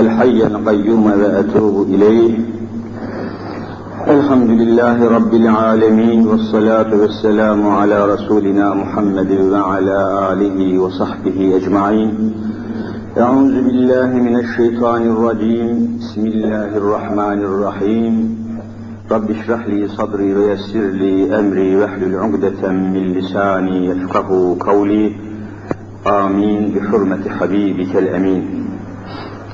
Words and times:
الحي 0.00 0.46
القيوم 0.46 1.06
وأتوب 1.06 1.88
إليه. 1.88 2.38
الحمد 4.08 4.50
لله 4.50 5.08
رب 5.08 5.34
العالمين 5.34 6.26
والصلاة 6.26 7.00
والسلام 7.00 7.68
على 7.68 8.14
رسولنا 8.14 8.74
محمد 8.74 9.32
وعلى 9.32 10.32
آله 10.32 10.78
وصحبه 10.78 11.56
أجمعين. 11.56 12.34
أعوذ 13.18 13.62
بالله 13.62 14.06
من 14.06 14.36
الشيطان 14.36 15.02
الرجيم. 15.02 15.98
بسم 16.00 16.26
الله 16.26 16.76
الرحمن 16.76 17.38
الرحيم. 17.44 18.36
رب 19.10 19.30
اشرح 19.30 19.68
لي 19.68 19.88
صدري 19.88 20.34
ويسر 20.34 20.80
لي 20.80 21.40
أمري 21.40 21.76
واحلل 21.76 22.18
عقدة 22.18 22.70
من 22.70 23.12
لساني 23.12 23.86
يفقه 23.86 24.56
قولي. 24.60 25.12
آمين. 26.06 26.74
بحرمة 26.74 27.28
حبيبك 27.28 27.96
الأمين. 27.96 28.65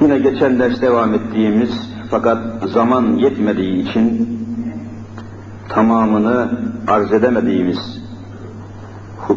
yine 0.00 0.18
geçen 0.18 0.58
ders 0.58 0.82
devam 0.82 1.14
ettiğimiz 1.14 1.70
fakat 2.10 2.38
zaman 2.72 3.12
yetmediği 3.16 3.88
için 3.88 4.28
tamamını 5.68 6.50
arz 6.88 7.12
edemediğimiz 7.12 8.00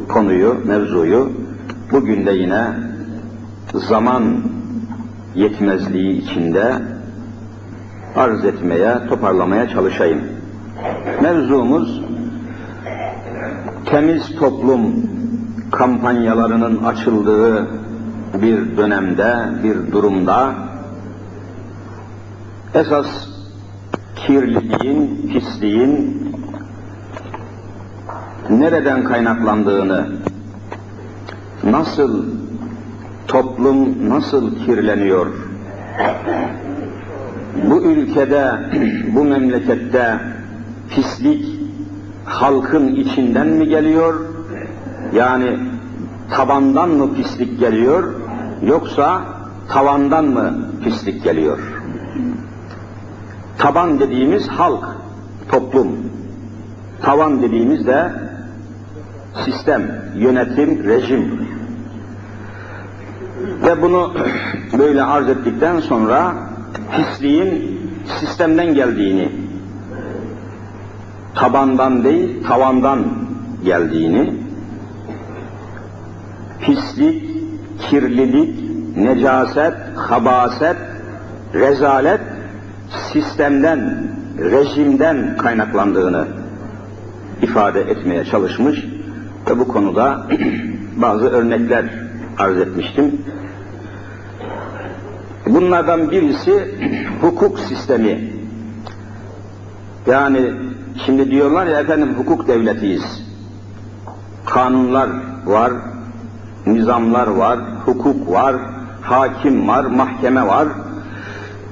konuyu, 0.10 0.62
mevzuyu 0.66 1.32
bugün 1.92 2.26
de 2.26 2.32
yine 2.32 2.68
zaman 3.74 4.24
yetmezliği 5.36 6.22
içinde 6.22 6.82
arz 8.16 8.46
etmeye, 8.46 9.08
toparlamaya 9.10 9.70
çalışayım. 9.70 10.22
Mevzumuz 11.22 12.02
temiz 13.86 14.36
toplum 14.36 15.10
kampanyalarının 15.72 16.84
açıldığı 16.84 17.68
bir 18.34 18.78
dönemde, 18.78 19.50
bir 19.64 19.92
durumda 19.92 20.54
esas 22.74 23.08
kirliliğin, 24.16 25.30
pisliğin 25.34 26.24
nereden 28.50 29.04
kaynaklandığını, 29.04 30.08
nasıl 31.64 32.26
toplum 33.28 34.10
nasıl 34.10 34.66
kirleniyor, 34.66 35.28
bu 37.70 37.82
ülkede, 37.82 38.52
bu 39.16 39.24
memlekette 39.24 40.20
pislik 40.90 41.60
halkın 42.26 42.88
içinden 42.88 43.48
mi 43.48 43.68
geliyor, 43.68 44.26
yani 45.14 45.60
tabandan 46.32 46.90
mı 46.90 47.14
pislik 47.14 47.60
geliyor, 47.60 48.14
yoksa 48.66 49.22
tavandan 49.70 50.26
mı 50.26 50.54
pislik 50.84 51.24
geliyor? 51.24 51.60
Taban 53.58 54.00
dediğimiz 54.00 54.48
halk, 54.48 54.84
toplum. 55.52 55.88
Tavan 57.02 57.42
dediğimiz 57.42 57.88
de 57.88 58.12
sistem, 59.46 60.12
yönetim, 60.16 60.84
rejim. 60.84 61.48
Ve 63.66 63.82
bunu 63.82 64.14
böyle 64.78 65.04
arz 65.04 65.30
ettikten 65.30 65.80
sonra 65.80 66.36
pisliğin 66.96 67.80
sistemden 68.20 68.74
geldiğini, 68.74 69.32
tabandan 71.36 72.04
değil 72.04 72.44
tavandan 72.44 73.06
geldiğini, 73.64 74.34
pislik, 76.62 77.33
kirlilik, 77.80 78.56
necaset, 78.98 79.74
habaset, 79.96 80.78
rezalet 81.54 82.22
sistemden, 83.14 84.08
rejimden 84.40 85.38
kaynaklandığını 85.38 86.28
ifade 87.42 87.82
etmeye 87.82 88.26
çalışmış 88.26 88.86
ve 89.50 89.60
bu 89.60 89.68
konuda 89.68 90.28
bazı 90.96 91.26
örnekler 91.26 91.86
arz 92.38 92.58
etmiştim. 92.58 93.22
Bunlardan 95.48 96.12
birisi 96.12 96.76
hukuk 97.22 97.60
sistemi. 97.60 98.34
Yani 100.08 100.54
şimdi 101.06 101.32
diyorlar 101.32 101.66
ya 101.68 101.80
efendim 101.80 102.16
hukuk 102.18 102.48
devletiyiz. 102.48 103.24
Kanunlar 104.46 105.10
var, 105.46 105.74
nizamlar 106.66 107.28
var, 107.28 107.60
hukuk 107.86 108.32
var, 108.32 108.56
hakim 109.02 109.68
var, 109.68 109.86
mahkeme 109.86 110.48
var. 110.48 110.68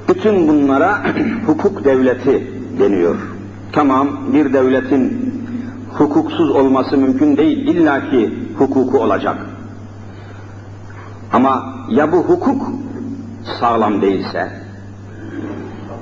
Bütün 0.10 0.48
bunlara 0.48 1.00
hukuk 1.46 1.86
devleti 1.86 2.48
deniyor. 2.80 3.16
Tamam 3.72 4.08
bir 4.34 4.54
devletin 4.54 5.34
hukuksuz 5.98 6.52
olması 6.52 6.98
mümkün 6.98 7.38
değil. 7.38 7.68
İlla 7.68 8.10
ki 8.10 8.34
hukuku 8.58 9.00
olacak. 9.00 9.38
Ama 11.34 11.64
ya 11.90 12.12
bu 12.12 12.18
hukuk 12.18 12.62
sağlam 13.60 14.02
değilse, 14.02 14.52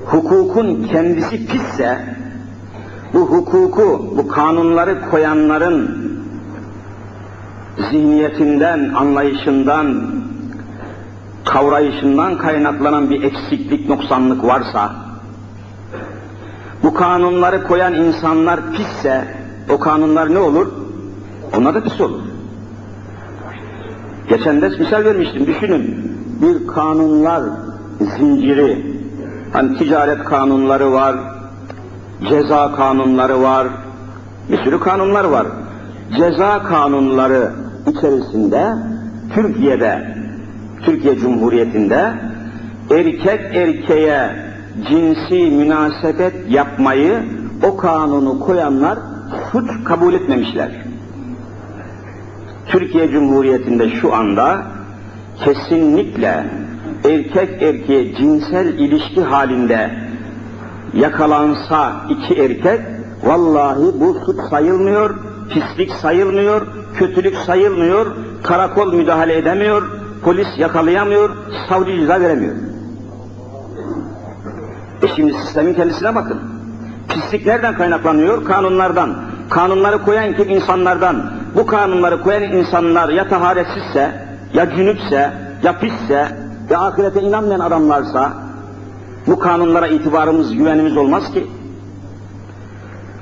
hukukun 0.05 0.83
kendisi 0.83 1.47
pisse, 1.47 1.99
bu 3.13 3.19
hukuku, 3.19 4.13
bu 4.17 4.27
kanunları 4.27 5.09
koyanların 5.11 5.98
zihniyetinden, 7.77 8.93
anlayışından, 8.93 10.11
kavrayışından 11.45 12.37
kaynaklanan 12.37 13.09
bir 13.09 13.23
eksiklik, 13.23 13.89
noksanlık 13.89 14.45
varsa, 14.45 14.91
bu 16.83 16.93
kanunları 16.93 17.63
koyan 17.63 17.93
insanlar 17.93 18.59
pisse, 18.71 19.35
o 19.69 19.79
kanunlar 19.79 20.33
ne 20.33 20.39
olur? 20.39 20.67
Onlar 21.57 21.75
da 21.75 21.83
pis 21.83 22.01
olur. 22.01 22.21
Geçen 24.29 24.61
ders 24.61 24.79
misal 24.79 25.05
vermiştim, 25.05 25.47
düşünün. 25.47 26.11
Bir 26.41 26.67
kanunlar 26.67 27.43
zinciri, 27.99 28.99
hani 29.53 29.77
ticaret 29.77 30.23
kanunları 30.23 30.91
var, 30.91 31.15
ceza 32.29 32.75
kanunları 32.75 33.41
var, 33.41 33.67
bir 34.51 34.63
sürü 34.63 34.79
kanunlar 34.79 35.23
var. 35.23 35.47
Ceza 36.17 36.63
kanunları 36.63 37.51
içerisinde 37.87 38.73
Türkiye'de, 39.33 40.15
Türkiye 40.81 41.17
Cumhuriyeti'nde 41.17 42.13
erkek 42.91 43.55
erkeğe 43.55 44.29
cinsi 44.89 45.51
münasebet 45.51 46.33
yapmayı 46.49 47.23
o 47.63 47.77
kanunu 47.77 48.39
koyanlar 48.39 48.99
suç 49.51 49.83
kabul 49.83 50.13
etmemişler. 50.13 50.71
Türkiye 52.67 53.11
Cumhuriyeti'nde 53.11 53.89
şu 53.89 54.13
anda 54.15 54.61
kesinlikle 55.43 56.45
erkek 57.05 57.61
erkeğe 57.61 58.15
cinsel 58.15 58.67
ilişki 58.67 59.21
halinde 59.21 59.91
yakalansa 60.93 61.95
iki 62.09 62.33
erkek 62.33 62.81
vallahi 63.23 63.99
bu 63.99 64.17
suç 64.25 64.37
sayılmıyor, 64.49 65.15
pislik 65.49 65.91
sayılmıyor, 65.91 66.67
kötülük 66.95 67.37
sayılmıyor, 67.37 68.07
karakol 68.43 68.93
müdahale 68.93 69.37
edemiyor, 69.37 69.83
polis 70.23 70.47
yakalayamıyor, 70.57 71.29
savcı 71.69 71.95
ceza 71.95 72.21
veremiyor. 72.21 72.55
E 75.03 75.07
şimdi 75.15 75.33
sistemin 75.33 75.73
kendisine 75.73 76.15
bakın. 76.15 76.41
Pislik 77.09 77.45
nereden 77.45 77.77
kaynaklanıyor? 77.77 78.45
Kanunlardan. 78.45 79.15
Kanunları 79.49 80.05
koyan 80.05 80.35
kim? 80.35 80.49
insanlardan. 80.49 81.31
Bu 81.55 81.65
kanunları 81.65 82.21
koyan 82.21 82.43
insanlar 82.43 83.09
ya 83.09 83.27
taharetsizse, 83.27 84.11
ya 84.53 84.75
cünüpse, 84.75 85.33
ya 85.63 85.79
pisse, 85.79 86.27
ya 86.69 86.79
ahirete 86.79 87.21
inanmayan 87.21 87.59
adamlarsa, 87.59 88.33
bu 89.27 89.39
kanunlara 89.39 89.87
itibarımız, 89.87 90.55
güvenimiz 90.55 90.97
olmaz 90.97 91.33
ki. 91.33 91.47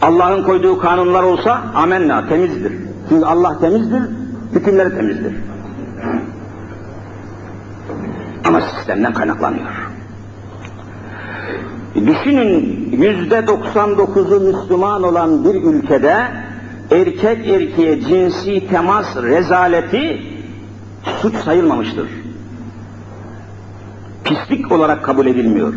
Allah'ın 0.01 0.43
koyduğu 0.43 0.79
kanunlar 0.79 1.23
olsa 1.23 1.61
amenna, 1.75 2.29
temizdir. 2.29 2.86
Çünkü 3.09 3.25
Allah 3.25 3.59
temizdir, 3.59 4.03
hükümleri 4.53 4.89
temizdir. 4.89 5.33
Ama 8.45 8.61
sistemden 8.61 9.13
kaynaklanıyor. 9.13 9.87
Düşünün 11.95 12.89
yüzde 12.91 13.39
99'u 13.39 14.39
Müslüman 14.39 15.03
olan 15.03 15.45
bir 15.45 15.55
ülkede 15.55 16.27
erkek 16.91 17.47
erkeğe 17.47 18.01
cinsi 18.01 18.67
temas 18.67 19.15
rezaleti 19.15 20.21
suç 21.21 21.35
sayılmamıştır. 21.35 22.09
Pislik 24.23 24.71
olarak 24.71 25.03
kabul 25.03 25.25
edilmiyor. 25.25 25.73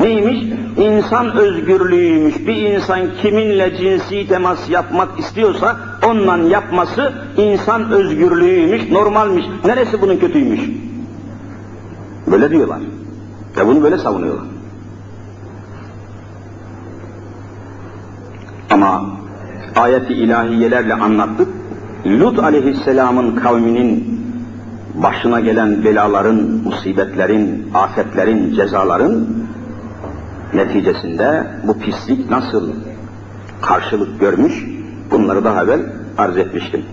Neymiş? 0.00 0.44
İnsan 0.76 1.36
özgürlüğüymüş. 1.36 2.46
Bir 2.46 2.56
insan 2.56 3.00
kiminle 3.22 3.76
cinsi 3.76 4.28
temas 4.28 4.70
yapmak 4.70 5.18
istiyorsa 5.18 5.76
onunla 6.06 6.36
yapması 6.48 7.12
insan 7.36 7.90
özgürlüğüymüş, 7.90 8.90
normalmiş. 8.90 9.44
Neresi 9.64 10.00
bunun 10.02 10.16
kötüymüş? 10.16 10.60
Böyle 12.26 12.50
diyorlar. 12.50 12.78
Ve 13.56 13.66
bunu 13.66 13.82
böyle 13.82 13.98
savunuyorlar. 13.98 14.44
Ama 18.70 19.02
ayeti 19.76 20.12
ilahiyelerle 20.12 20.94
anlattık. 20.94 21.48
Lut 22.06 22.38
aleyhisselamın 22.38 23.36
kavminin 23.36 24.20
başına 24.94 25.40
gelen 25.40 25.84
belaların, 25.84 26.36
musibetlerin, 26.64 27.70
afetlerin, 27.74 28.54
cezaların 28.54 29.37
neticesinde 30.54 31.46
bu 31.64 31.78
pislik 31.78 32.30
nasıl 32.30 32.72
karşılık 33.62 34.20
görmüş 34.20 34.64
bunları 35.10 35.44
daha 35.44 35.64
evvel 35.64 35.80
arz 36.18 36.36
etmiştim. 36.36 36.84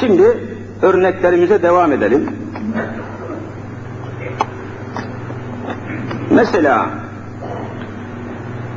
Şimdi 0.00 0.38
örneklerimize 0.82 1.62
devam 1.62 1.92
edelim. 1.92 2.30
Mesela 6.30 6.90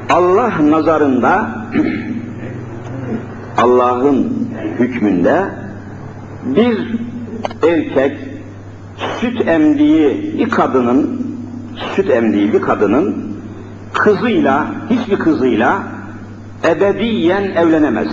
Allah 0.10 0.54
nazarında 0.70 1.50
Allah'ın 3.58 4.48
hükmünde 4.80 5.46
bir 6.46 7.00
erkek 7.68 8.18
süt 9.22 9.48
emdiği 9.48 10.36
bir 10.40 10.50
kadının 10.50 11.28
süt 11.96 12.10
emdiği 12.10 12.54
bir 12.54 12.62
kadının 12.62 13.35
kızıyla 13.96 14.68
hiçbir 14.90 15.20
kızıyla 15.20 15.84
ebediyen 16.64 17.44
evlenemez. 17.44 18.08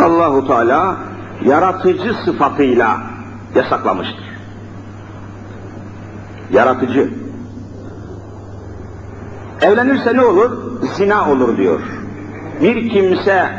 Allahu 0.00 0.46
Teala 0.46 0.96
yaratıcı 1.44 2.14
sıfatıyla 2.24 3.00
yasaklamıştır. 3.54 4.26
Yaratıcı. 6.52 7.10
Evlenirse 9.62 10.14
ne 10.14 10.24
olur? 10.24 10.50
Zina 10.96 11.30
olur 11.30 11.56
diyor. 11.56 11.80
Bir 12.62 12.90
kimse 12.90 13.50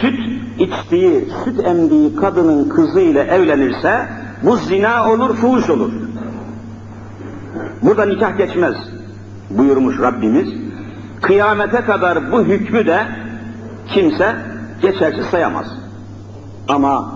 süt 0.00 0.18
içtiği, 0.58 1.28
süt 1.44 1.66
emdiği 1.66 2.16
kadının 2.16 2.68
kızıyla 2.68 3.24
evlenirse 3.24 4.08
bu 4.42 4.56
zina 4.56 5.10
olur, 5.10 5.36
fuhuş 5.36 5.70
olur. 5.70 5.92
Burada 7.82 8.04
nikah 8.04 8.38
geçmez 8.38 8.95
buyurmuş 9.50 10.00
Rabbimiz. 10.00 10.48
Kıyamete 11.22 11.80
kadar 11.80 12.32
bu 12.32 12.44
hükmü 12.44 12.86
de 12.86 13.06
kimse 13.88 14.36
geçersiz 14.82 15.26
sayamaz. 15.26 15.66
Ama 16.68 17.14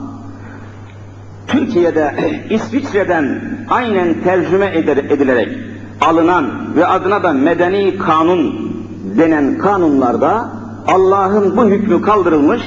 Türkiye'de 1.46 2.14
İsviçre'den 2.50 3.40
aynen 3.70 4.14
tercüme 4.24 4.72
edilerek 5.08 5.58
alınan 6.00 6.76
ve 6.76 6.86
adına 6.86 7.22
da 7.22 7.32
medeni 7.32 7.98
kanun 7.98 8.70
denen 9.18 9.58
kanunlarda 9.58 10.50
Allah'ın 10.86 11.56
bu 11.56 11.64
hükmü 11.64 12.02
kaldırılmış 12.02 12.62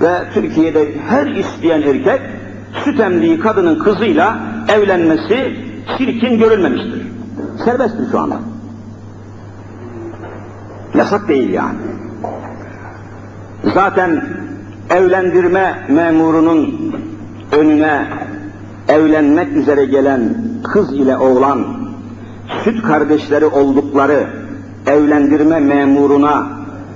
ve 0.00 0.12
Türkiye'de 0.34 0.94
her 1.08 1.26
isteyen 1.26 1.82
erkek 1.82 2.20
süt 2.84 3.00
emdiği 3.00 3.40
kadının 3.40 3.78
kızıyla 3.78 4.38
evlenmesi 4.68 5.56
çirkin 5.98 6.38
görülmemiştir. 6.38 7.06
Serbesttir 7.64 8.10
şu 8.10 8.18
anda. 8.18 8.36
Yasak 10.94 11.28
değil 11.28 11.50
yani. 11.50 11.78
Zaten 13.74 14.24
evlendirme 14.90 15.86
memurunun 15.88 16.94
önüne 17.52 18.06
evlenmek 18.88 19.56
üzere 19.56 19.84
gelen 19.84 20.20
kız 20.72 20.92
ile 20.92 21.16
oğlan 21.16 21.66
süt 22.64 22.82
kardeşleri 22.82 23.46
oldukları 23.46 24.26
evlendirme 24.86 25.60
memuruna 25.60 26.46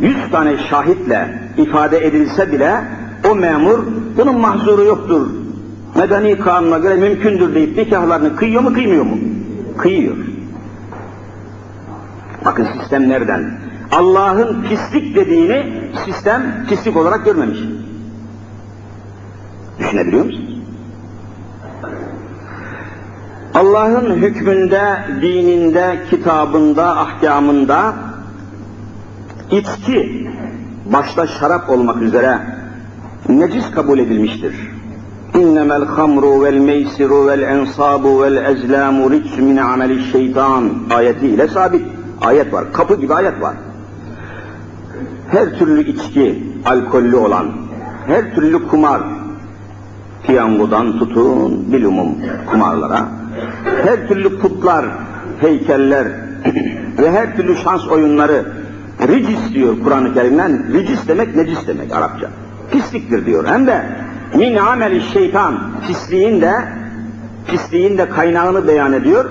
yüz 0.01 0.31
tane 0.31 0.59
şahitle 0.71 1.39
ifade 1.57 2.07
edilse 2.07 2.53
bile 2.53 2.85
o 3.31 3.35
memur 3.35 3.79
bunun 4.17 4.39
mahzuru 4.39 4.85
yoktur. 4.85 5.27
Medeni 5.97 6.39
kanuna 6.39 6.79
göre 6.79 6.95
mümkündür 6.95 7.55
deyip 7.55 7.77
nikahlarını 7.77 8.37
kıyıyor 8.37 8.63
mu 8.63 8.73
kıymıyor 8.73 9.05
mu? 9.05 9.19
Kıyıyor. 9.79 10.17
Bakın 12.45 12.67
sistem 12.81 13.09
nereden? 13.09 13.64
Allah'ın 13.93 14.63
pislik 14.63 15.17
dediğini 15.17 15.91
sistem 16.05 16.67
pislik 16.69 16.97
olarak 16.97 17.25
görmemiş. 17.25 17.59
Düşünebiliyor 19.79 20.25
musunuz? 20.25 20.55
Allah'ın 23.55 24.15
hükmünde, 24.15 24.99
dininde, 25.23 26.01
kitabında, 26.11 26.99
ahkamında 26.99 27.95
içki, 29.51 30.29
başta 30.93 31.27
şarap 31.27 31.71
olmak 31.71 32.03
üzere 32.03 32.39
necis 33.29 33.71
kabul 33.71 33.99
edilmiştir. 33.99 34.55
Vel 36.45 36.59
meysiru 36.59 37.27
vel 37.27 37.43
ensabu 37.43 38.23
vel 38.23 38.37
ezlamu 38.37 39.11
rics 39.11 39.39
min 39.39 39.57
ameli 39.57 40.05
şeytan 40.13 40.71
ayetiyle 40.91 41.49
sabit. 41.49 41.83
Ayet 42.21 42.53
var. 42.53 42.73
Kapı 42.73 43.01
gibi 43.01 43.15
ayet 43.15 43.41
var. 43.41 43.55
Her 45.31 45.59
türlü 45.59 45.91
içki, 45.91 46.43
alkollü 46.67 47.17
olan, 47.17 47.47
her 48.07 48.35
türlü 48.35 48.69
kumar, 48.69 49.03
piyangodan 50.27 50.99
tutun 50.99 51.73
bilumum 51.73 52.09
kumarlara, 52.51 53.09
her 53.85 54.09
türlü 54.09 54.39
putlar, 54.39 54.87
heykeller 55.41 56.07
ve 56.99 57.11
her 57.11 57.37
türlü 57.37 57.57
şans 57.57 57.89
oyunları 57.89 58.45
ricis 59.09 59.55
diyor 59.55 59.77
Kur'an-ı 59.85 60.15
Kerim'den. 60.15 60.73
Ricis 60.73 61.09
demek 61.09 61.37
necis 61.37 61.67
demek 61.67 61.93
Arapça. 61.93 62.31
Pisliktir 62.71 63.27
diyor. 63.27 63.47
Hem 63.47 63.67
de 63.67 63.83
min 64.35 64.57
ameli 64.57 65.01
şeytan 65.01 65.55
pisliğin 65.87 66.41
de 66.41 66.53
pisliğin 67.47 67.99
de 67.99 68.09
kaynağını 68.09 68.69
beyan 68.69 68.93
ediyor. 68.93 69.31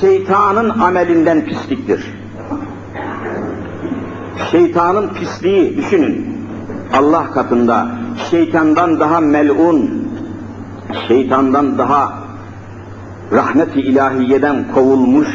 Şeytanın 0.00 0.68
amelinden 0.70 1.44
pisliktir. 1.44 2.14
Şeytanın 4.50 5.08
pisliği 5.08 5.76
düşünün. 5.76 6.34
Allah 6.92 7.30
katında 7.30 7.88
şeytandan 8.30 9.00
daha 9.00 9.20
melun, 9.20 10.08
şeytandan 11.08 11.78
daha 11.78 12.12
rahmet-i 13.32 13.80
ilahiyeden 13.80 14.64
kovulmuş 14.74 15.28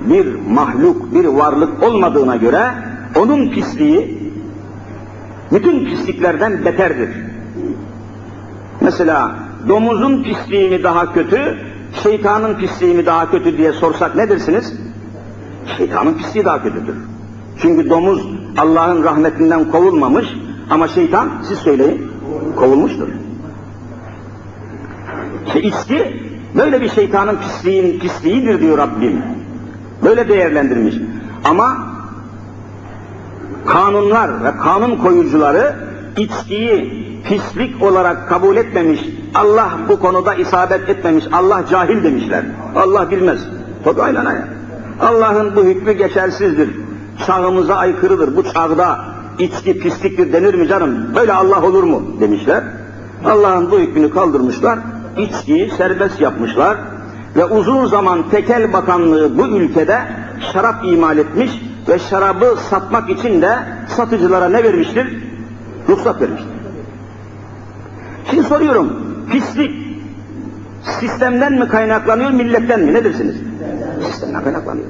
bir 0.00 0.34
mahluk, 0.50 1.14
bir 1.14 1.24
varlık 1.24 1.82
olmadığına 1.82 2.36
göre 2.36 2.70
onun 3.16 3.50
pisliği 3.50 4.32
bütün 5.52 5.84
pisliklerden 5.84 6.64
beterdir. 6.64 7.10
Mesela 8.80 9.34
domuzun 9.68 10.22
pisliği 10.22 10.70
mi 10.70 10.82
daha 10.82 11.12
kötü, 11.12 11.58
şeytanın 12.02 12.54
pisliği 12.54 12.94
mi 12.94 13.06
daha 13.06 13.30
kötü 13.30 13.58
diye 13.58 13.72
sorsak 13.72 14.16
ne 14.16 14.28
dersiniz? 14.28 14.74
Şeytanın 15.76 16.14
pisliği 16.14 16.44
daha 16.44 16.62
kötüdür. 16.62 16.96
Çünkü 17.62 17.90
domuz 17.90 18.26
Allah'ın 18.58 19.04
rahmetinden 19.04 19.70
kovulmamış 19.70 20.26
ama 20.70 20.88
şeytan 20.88 21.28
siz 21.48 21.58
söyleyin 21.58 22.12
kovulmuştur. 22.56 23.08
İşte 25.46 25.62
içki 25.62 26.22
böyle 26.56 26.80
bir 26.80 26.88
şeytanın 26.88 27.36
pisliğin 27.36 27.98
pisliğidir 27.98 28.60
diyor 28.60 28.78
Rabbim. 28.78 29.22
Böyle 30.04 30.28
değerlendirmiş. 30.28 30.94
Ama 31.44 31.76
kanunlar 33.66 34.44
ve 34.44 34.56
kanun 34.56 34.96
koyucuları 34.96 35.76
içkiyi 36.16 37.08
pislik 37.28 37.82
olarak 37.82 38.28
kabul 38.28 38.56
etmemiş. 38.56 39.00
Allah 39.34 39.70
bu 39.88 40.00
konuda 40.00 40.34
isabet 40.34 40.88
etmemiş. 40.88 41.24
Allah 41.32 41.64
cahil 41.70 42.04
demişler. 42.04 42.44
Allah 42.76 43.10
bilmez. 43.10 43.40
Tabi 43.84 44.02
aynen. 44.02 44.48
Allah'ın 45.00 45.56
bu 45.56 45.64
hükmü 45.64 45.92
geçersizdir. 45.92 46.87
Çağımıza 47.26 47.74
aykırıdır. 47.76 48.36
Bu 48.36 48.42
çağda 48.42 49.00
içki 49.38 49.78
pisliktir 49.78 50.32
denir 50.32 50.54
mi 50.54 50.68
canım? 50.68 51.14
Böyle 51.16 51.32
Allah 51.32 51.62
olur 51.62 51.82
mu? 51.82 52.02
demişler. 52.20 52.64
Allah'ın 53.24 53.70
bu 53.70 53.78
hükmünü 53.78 54.10
kaldırmışlar. 54.10 54.78
İçkiyi 55.18 55.70
serbest 55.70 56.20
yapmışlar. 56.20 56.78
Ve 57.36 57.44
uzun 57.44 57.86
zaman 57.86 58.30
tekel 58.30 58.72
bakanlığı 58.72 59.38
bu 59.38 59.46
ülkede 59.46 60.00
şarap 60.52 60.84
imal 60.84 61.18
etmiş 61.18 61.50
ve 61.88 61.98
şarabı 61.98 62.56
satmak 62.70 63.10
için 63.10 63.42
de 63.42 63.58
satıcılara 63.88 64.48
ne 64.48 64.64
vermiştir? 64.64 65.24
Ruhsat 65.88 66.20
vermiştir. 66.20 66.48
Şimdi 68.30 68.42
soruyorum, 68.42 68.92
pislik 69.32 69.72
sistemden 71.00 71.52
mi 71.52 71.68
kaynaklanıyor, 71.68 72.30
milletten 72.30 72.80
mi? 72.80 72.94
Ne 72.94 73.04
dersiniz? 73.04 73.36
Sistemden 74.06 74.44
kaynaklanıyor. 74.44 74.86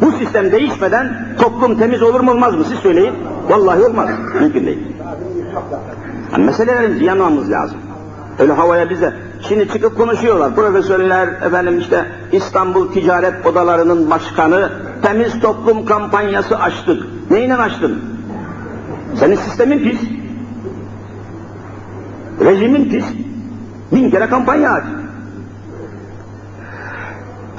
Bu 0.00 0.12
sistem 0.12 0.52
değişmeden 0.52 1.36
toplum 1.40 1.78
temiz 1.78 2.02
olur 2.02 2.20
mu 2.20 2.30
olmaz 2.30 2.54
mı? 2.54 2.64
Siz 2.64 2.78
söyleyin. 2.78 3.14
Vallahi 3.48 3.82
olmaz. 3.84 4.08
Mümkün 4.40 4.66
değil. 4.66 4.78
Yani 6.32 6.44
meselelerin 6.44 7.00
yanmamız 7.04 7.50
lazım. 7.50 7.78
Öyle 8.38 8.52
havaya 8.52 8.90
bize. 8.90 9.12
Şimdi 9.48 9.68
çıkıp 9.68 9.96
konuşuyorlar. 9.96 10.54
Profesörler, 10.54 11.28
efendim 11.28 11.78
işte 11.78 12.06
İstanbul 12.32 12.92
Ticaret 12.92 13.46
Odalarının 13.46 14.10
başkanı 14.10 14.72
temiz 15.02 15.40
toplum 15.40 15.86
kampanyası 15.86 16.58
açtık. 16.58 17.02
Neyle 17.30 17.54
açtın? 17.54 18.02
Senin 19.14 19.36
sistemin 19.36 19.78
pis. 19.78 20.00
Rejimin 22.40 22.90
pis. 22.90 23.04
Bin 23.92 24.10
kere 24.10 24.26
kampanya 24.26 24.72
aç. 24.72 24.84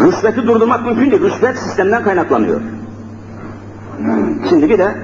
Rüşveti 0.07 0.47
durdurmak 0.47 0.85
mümkün 0.85 1.11
değil. 1.11 1.21
Rüşvet 1.21 1.57
sistemden 1.57 2.03
kaynaklanıyor. 2.03 2.61
Şimdi 4.49 4.69
bir 4.69 4.77
de 4.79 4.95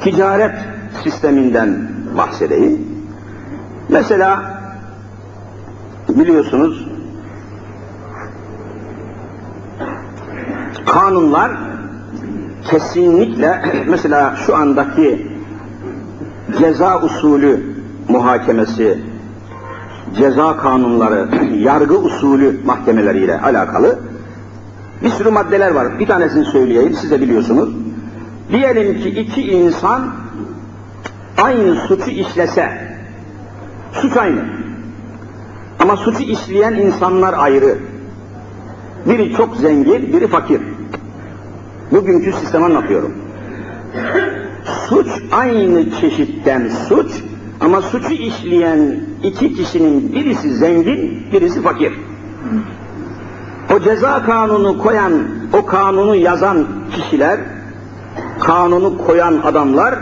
ticaret 0.00 0.54
sisteminden 1.04 1.88
bahsedeyim. 2.16 2.88
Mesela 3.88 4.60
biliyorsunuz 6.08 6.88
kanunlar 10.86 11.52
kesinlikle 12.70 13.62
mesela 13.88 14.36
şu 14.46 14.56
andaki 14.56 15.26
ceza 16.58 17.00
usulü 17.02 17.74
muhakemesi, 18.08 18.98
ceza 20.16 20.56
kanunları, 20.56 21.28
yargı 21.58 21.98
usulü 21.98 22.60
mahkemeleriyle 22.64 23.40
alakalı 23.40 23.98
bir 25.02 25.08
sürü 25.10 25.30
maddeler 25.30 25.70
var. 25.70 25.98
Bir 25.98 26.06
tanesini 26.06 26.44
söyleyeyim, 26.44 26.94
siz 27.00 27.10
de 27.10 27.20
biliyorsunuz. 27.20 27.74
Diyelim 28.52 29.00
ki 29.00 29.08
iki 29.08 29.42
insan 29.42 30.14
aynı 31.42 31.74
suçu 31.74 32.10
işlese, 32.10 32.68
suç 33.92 34.16
aynı. 34.16 34.40
Ama 35.78 35.96
suçu 35.96 36.22
işleyen 36.22 36.72
insanlar 36.72 37.34
ayrı. 37.38 37.78
Biri 39.06 39.32
çok 39.36 39.56
zengin, 39.56 40.12
biri 40.12 40.26
fakir. 40.26 40.60
Bugünkü 41.90 42.32
sistemi 42.32 42.64
anlatıyorum. 42.64 43.12
Suç 44.88 45.06
aynı 45.32 45.90
çeşitten 46.00 46.70
suç 46.88 47.22
ama 47.60 47.82
suçu 47.82 48.12
işleyen 48.12 49.00
iki 49.22 49.54
kişinin 49.54 50.12
birisi 50.12 50.54
zengin, 50.54 51.26
birisi 51.32 51.62
fakir. 51.62 51.92
O 53.74 53.80
ceza 53.80 54.22
kanunu 54.26 54.78
koyan, 54.78 55.12
o 55.52 55.66
kanunu 55.66 56.14
yazan 56.14 56.66
kişiler, 56.92 57.38
kanunu 58.40 58.98
koyan 58.98 59.40
adamlar 59.44 59.94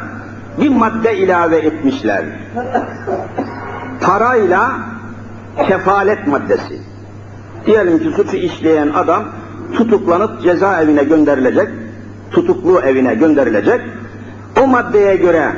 bir 0.61 0.69
madde 0.69 1.17
ilave 1.17 1.57
etmişler. 1.57 2.25
Parayla 4.01 4.73
kefalet 5.69 6.27
maddesi. 6.27 6.81
Diyelim 7.67 7.99
ki 7.99 8.11
suçu 8.17 8.37
işleyen 8.37 8.89
adam 8.89 9.25
tutuklanıp 9.77 10.43
cezaevine 10.43 11.05
gönderilecek, 11.05 11.69
tutuklu 12.31 12.81
evine 12.81 13.15
gönderilecek. 13.15 13.81
O 14.63 14.67
maddeye 14.67 15.17
göre 15.17 15.53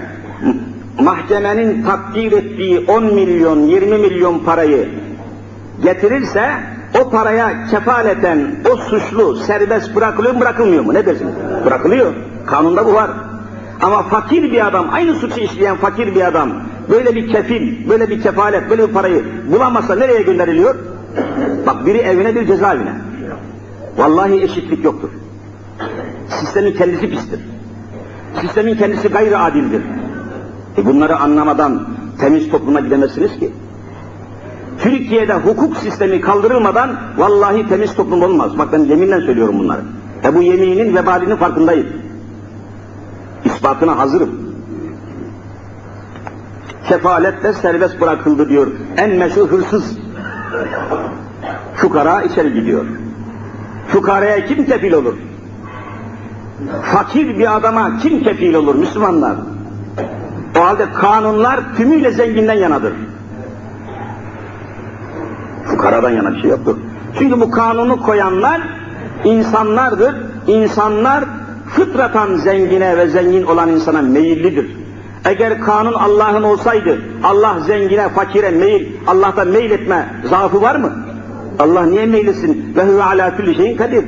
mahkemenin 1.01 1.83
takdir 1.83 2.33
ettiği 2.33 2.79
10 2.89 3.05
milyon, 3.05 3.59
20 3.59 3.99
milyon 3.99 4.39
parayı 4.39 4.89
getirirse 5.83 6.74
o 7.01 7.11
paraya 7.11 7.67
kefaleten 7.71 8.57
o 8.73 8.77
suçlu 8.77 9.37
serbest 9.37 9.95
bırakılıyor 9.95 10.35
mu 10.35 10.41
bırakılmıyor 10.41 10.85
mu? 10.85 10.95
Ne 10.95 11.07
dersiniz? 11.07 11.35
Bırakılıyor. 11.65 12.13
Kanunda 12.47 12.87
bu 12.87 12.95
var. 12.95 13.11
Ama 13.83 14.03
fakir 14.03 14.43
bir 14.53 14.67
adam, 14.67 14.89
aynı 14.93 15.15
suçu 15.15 15.41
işleyen 15.41 15.77
fakir 15.77 16.15
bir 16.15 16.29
adam 16.29 16.51
böyle 16.91 17.15
bir 17.15 17.33
kefil, 17.33 17.89
böyle 17.89 18.11
bir 18.11 18.23
kefalet, 18.23 18.71
böyle 18.71 18.89
bir 18.89 18.93
parayı 18.93 19.25
bulamazsa 19.53 19.95
nereye 19.95 20.23
gönderiliyor? 20.23 20.75
Bak 21.67 21.87
biri 21.87 21.99
evine 21.99 22.35
bir 22.35 22.47
cezaevine. 22.47 22.93
Vallahi 23.97 24.43
eşitlik 24.43 24.85
yoktur. 24.85 25.09
Sistemin 26.29 26.73
kendisi 26.73 27.11
pistir. 27.11 27.41
Sistemin 28.41 28.75
kendisi 28.75 29.09
gayri 29.09 29.37
adildir. 29.37 29.83
E 30.79 30.87
bunları 30.87 31.17
anlamadan 31.17 31.89
temiz 32.21 32.51
topluma 32.51 32.81
gidemezsiniz 32.81 33.39
ki. 33.39 33.53
Türkiye'de 34.79 35.35
hukuk 35.35 35.77
sistemi 35.77 36.21
kaldırılmadan 36.21 36.97
vallahi 37.17 37.69
temiz 37.69 37.95
toplum 37.95 38.23
olmaz. 38.23 38.59
Bak 38.59 38.73
ben 38.73 38.79
yeminle 38.79 39.21
söylüyorum 39.21 39.59
bunları. 39.59 39.81
Ve 40.25 40.35
bu 40.35 40.43
yeminin 40.43 40.97
vebalinin 40.97 41.37
farkındayım. 41.37 41.87
İspatına 43.45 43.99
hazırım. 43.99 44.31
Kefaletle 46.89 47.53
serbest 47.53 48.01
bırakıldı 48.01 48.49
diyor. 48.49 48.67
En 48.97 49.11
meşhur 49.11 49.49
hırsız. 49.49 49.99
Fukara 51.75 52.23
içeri 52.23 52.53
gidiyor. 52.53 52.85
Fukaraya 53.89 54.47
kim 54.47 54.67
kefil 54.67 54.93
olur? 54.93 55.15
Fakir 56.83 57.39
bir 57.39 57.57
adama 57.57 57.99
kim 57.99 58.23
kefil 58.23 58.55
olur 58.55 58.75
Müslümanlar? 58.75 59.37
O 60.59 60.61
halde 60.61 60.93
kanunlar 60.93 61.61
tümüyle 61.77 62.11
zenginden 62.11 62.55
yanadır. 62.55 62.93
Fukaradan 65.85 66.11
yana 66.11 66.35
bir 66.35 66.41
şey 66.41 66.51
yoktur. 66.51 66.77
Çünkü 67.19 67.41
bu 67.41 67.51
kanunu 67.51 68.03
koyanlar 68.03 68.61
insanlardır. 69.25 70.15
İnsanlar 70.47 71.25
fıtratan 71.67 72.37
zengine 72.37 72.97
ve 72.97 73.09
zengin 73.09 73.45
olan 73.45 73.69
insana 73.69 74.03
meyillidir. 74.03 74.77
Eğer 75.25 75.61
kanun 75.61 75.93
Allah'ın 75.93 76.43
olsaydı, 76.43 76.99
Allah 77.25 77.61
zengine, 77.67 78.09
fakire 78.09 78.51
meyil, 78.51 78.87
Allah'ta 79.07 79.45
meyil 79.45 79.71
etme 79.71 80.07
zaafı 80.31 80.63
var 80.63 80.77
mı? 80.77 80.93
Allah 81.59 81.87
niye 81.87 82.07
meylesin? 82.07 82.73
Ve 82.77 82.85
huve 82.85 83.03
ala 83.03 83.37
külli 83.37 83.55
şeyin 83.55 83.77
kadir. 83.77 84.05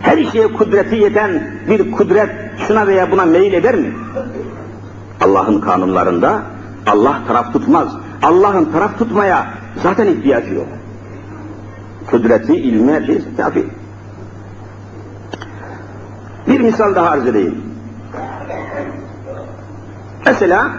Her 0.00 0.24
şeye 0.24 0.48
kudreti 0.48 0.96
yeten 0.96 1.50
bir 1.68 1.92
kudret 1.92 2.30
şuna 2.68 2.86
veya 2.86 3.10
buna 3.10 3.24
meyil 3.24 3.52
eder 3.52 3.74
mi? 3.74 3.92
Allah'ın 5.20 5.60
kanunlarında 5.60 6.42
Allah 6.86 7.18
taraf 7.28 7.52
tutmaz. 7.52 7.88
Allah'ın 8.22 8.64
taraf 8.64 8.98
tutmaya 8.98 9.63
zaten 9.82 10.06
ihtiyacı 10.06 10.54
yok. 10.54 10.66
Kudreti, 12.10 12.54
ilmi, 12.56 12.92
her 12.92 13.02
şey 13.02 13.22
kafi. 13.36 13.66
Bir 16.48 16.60
misal 16.60 16.94
daha 16.94 17.10
arz 17.10 17.26
edeyim. 17.26 17.62
Mesela 20.26 20.70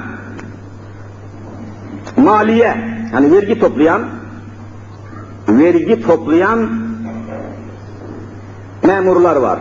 maliye, 2.17 2.77
yani 3.13 3.31
vergi 3.31 3.59
toplayan, 3.59 4.01
vergi 5.49 6.01
toplayan 6.01 6.69
memurlar 8.83 9.35
var. 9.35 9.59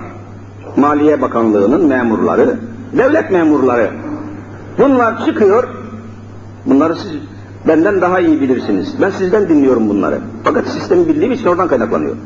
Maliye 0.77 1.23
Bakanlığı'nın 1.23 1.87
memurları, 1.87 2.59
devlet 2.93 3.31
memurları. 3.31 3.91
Bunlar 4.79 5.25
çıkıyor, 5.25 5.69
bunları 6.67 6.97
siz 6.97 7.13
benden 7.69 8.01
daha 8.01 8.21
iyi 8.21 8.41
bilirsiniz. 8.41 8.95
Ben 9.01 9.11
sizden 9.11 9.49
dinliyorum 9.49 9.89
bunları. 9.89 10.21
Fakat 10.45 10.67
sistemi 10.67 11.09
bildiğim 11.09 11.33
için 11.33 11.47
oradan 11.47 11.69
kaynaklanıyor. 11.69 12.17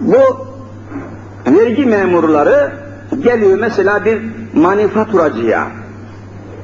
Bu 0.00 0.48
vergi 1.46 1.86
memurları 1.86 2.72
geliyor 3.22 3.58
mesela 3.58 4.04
bir 4.04 4.22
manifaturacıya. 4.54 5.66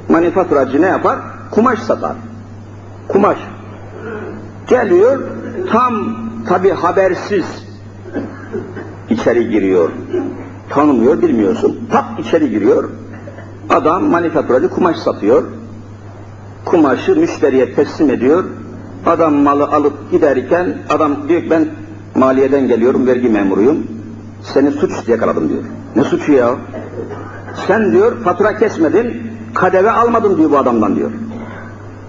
Manifaturacı 0.09 0.83
ne 0.83 0.87
yapar? 0.87 1.19
Kumaş 1.51 1.79
satar. 1.79 2.13
Kumaş. 3.09 3.39
Geliyor, 4.69 5.21
tam 5.73 6.17
tabi 6.49 6.71
habersiz 6.71 7.45
içeri 9.11 9.51
giriyor. 9.51 9.91
Tanımıyor, 10.71 11.23
bilmiyorsun. 11.23 11.89
Tak 11.93 12.05
içeri 12.19 12.51
giriyor. 12.51 12.91
Adam 13.71 14.05
manifaturacı 14.05 14.69
kumaş 14.69 14.97
satıyor. 14.97 15.43
Kumaşı 16.65 17.17
müşteriye 17.17 17.75
teslim 17.75 18.11
ediyor. 18.11 18.45
Adam 19.07 19.35
malı 19.35 19.65
alıp 19.65 20.11
giderken 20.11 20.79
adam 20.89 21.29
diyor 21.29 21.43
ben 21.51 21.69
maliyeden 22.15 22.69
geliyorum, 22.69 23.07
vergi 23.07 23.29
memuruyum. 23.29 23.87
Seni 24.43 24.71
suç 24.71 25.09
yakaladım 25.09 25.49
diyor. 25.49 25.63
Ne 25.97 26.05
suçu 26.05 26.33
ya? 26.33 26.55
Sen 27.67 27.93
diyor 27.93 28.23
fatura 28.25 28.57
kesmedin, 28.59 29.23
kadeve 29.55 29.91
almadın 29.91 30.37
diyor 30.37 30.51
bu 30.51 30.59
adamdan 30.59 30.97
diyor. 30.97 31.11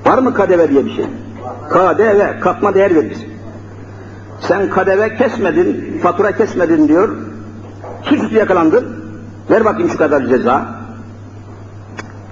Var 0.06 0.18
mı 0.18 0.34
kadeve 0.34 0.70
diye 0.70 0.86
bir 0.86 0.92
şey? 0.92 1.06
KDV, 1.70 2.40
katma 2.40 2.74
değer 2.74 2.96
vergisi. 2.96 3.30
Sen 4.40 4.70
kadeve 4.70 5.16
kesmedin, 5.16 6.00
fatura 6.04 6.32
kesmedin 6.32 6.88
diyor. 6.88 7.10
Suçüstü 8.04 8.36
yakalandın. 8.36 8.86
Ver 9.50 9.66
bakayım 9.66 9.90
şu 9.90 9.98
kadar 9.98 10.26
ceza. 10.26 10.66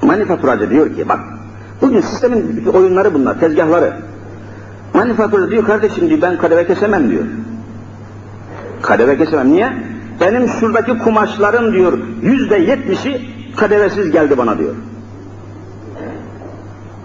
Manifaturacı 0.01 0.69
diyor 0.69 0.95
ki 0.95 1.09
bak 1.09 1.19
bugün 1.83 2.01
sistemin 2.01 2.65
oyunları 2.73 3.13
bunlar, 3.13 3.39
tezgahları. 3.39 3.93
Manifaturacı 4.93 5.51
diyor 5.51 5.65
kardeşim 5.65 6.09
diyor 6.09 6.21
ben 6.21 6.37
kadeve 6.37 6.67
kesemem 6.67 7.09
diyor. 7.09 7.23
Kadeve 8.81 9.17
kesemem. 9.17 9.51
Niye? 9.51 9.73
Benim 10.21 10.49
şuradaki 10.49 10.97
kumaşların 10.97 11.73
diyor 11.73 11.97
yüzde 12.21 12.55
yetmişi 12.55 13.21
kadevesiz 13.55 14.11
geldi 14.11 14.37
bana 14.37 14.57
diyor. 14.57 14.75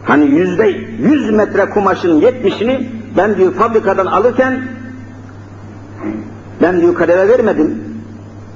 Hani 0.05 0.27
yüzde 0.27 0.67
yüz 0.99 1.31
metre 1.31 1.65
kumaşın 1.71 2.21
yetmişini 2.21 2.91
ben 3.17 3.37
diyor 3.37 3.55
fabrikadan 3.55 4.07
alırken 4.07 4.63
ben 6.63 6.81
diyor 6.81 6.95
kadeve 6.95 7.29
vermedim. 7.29 7.85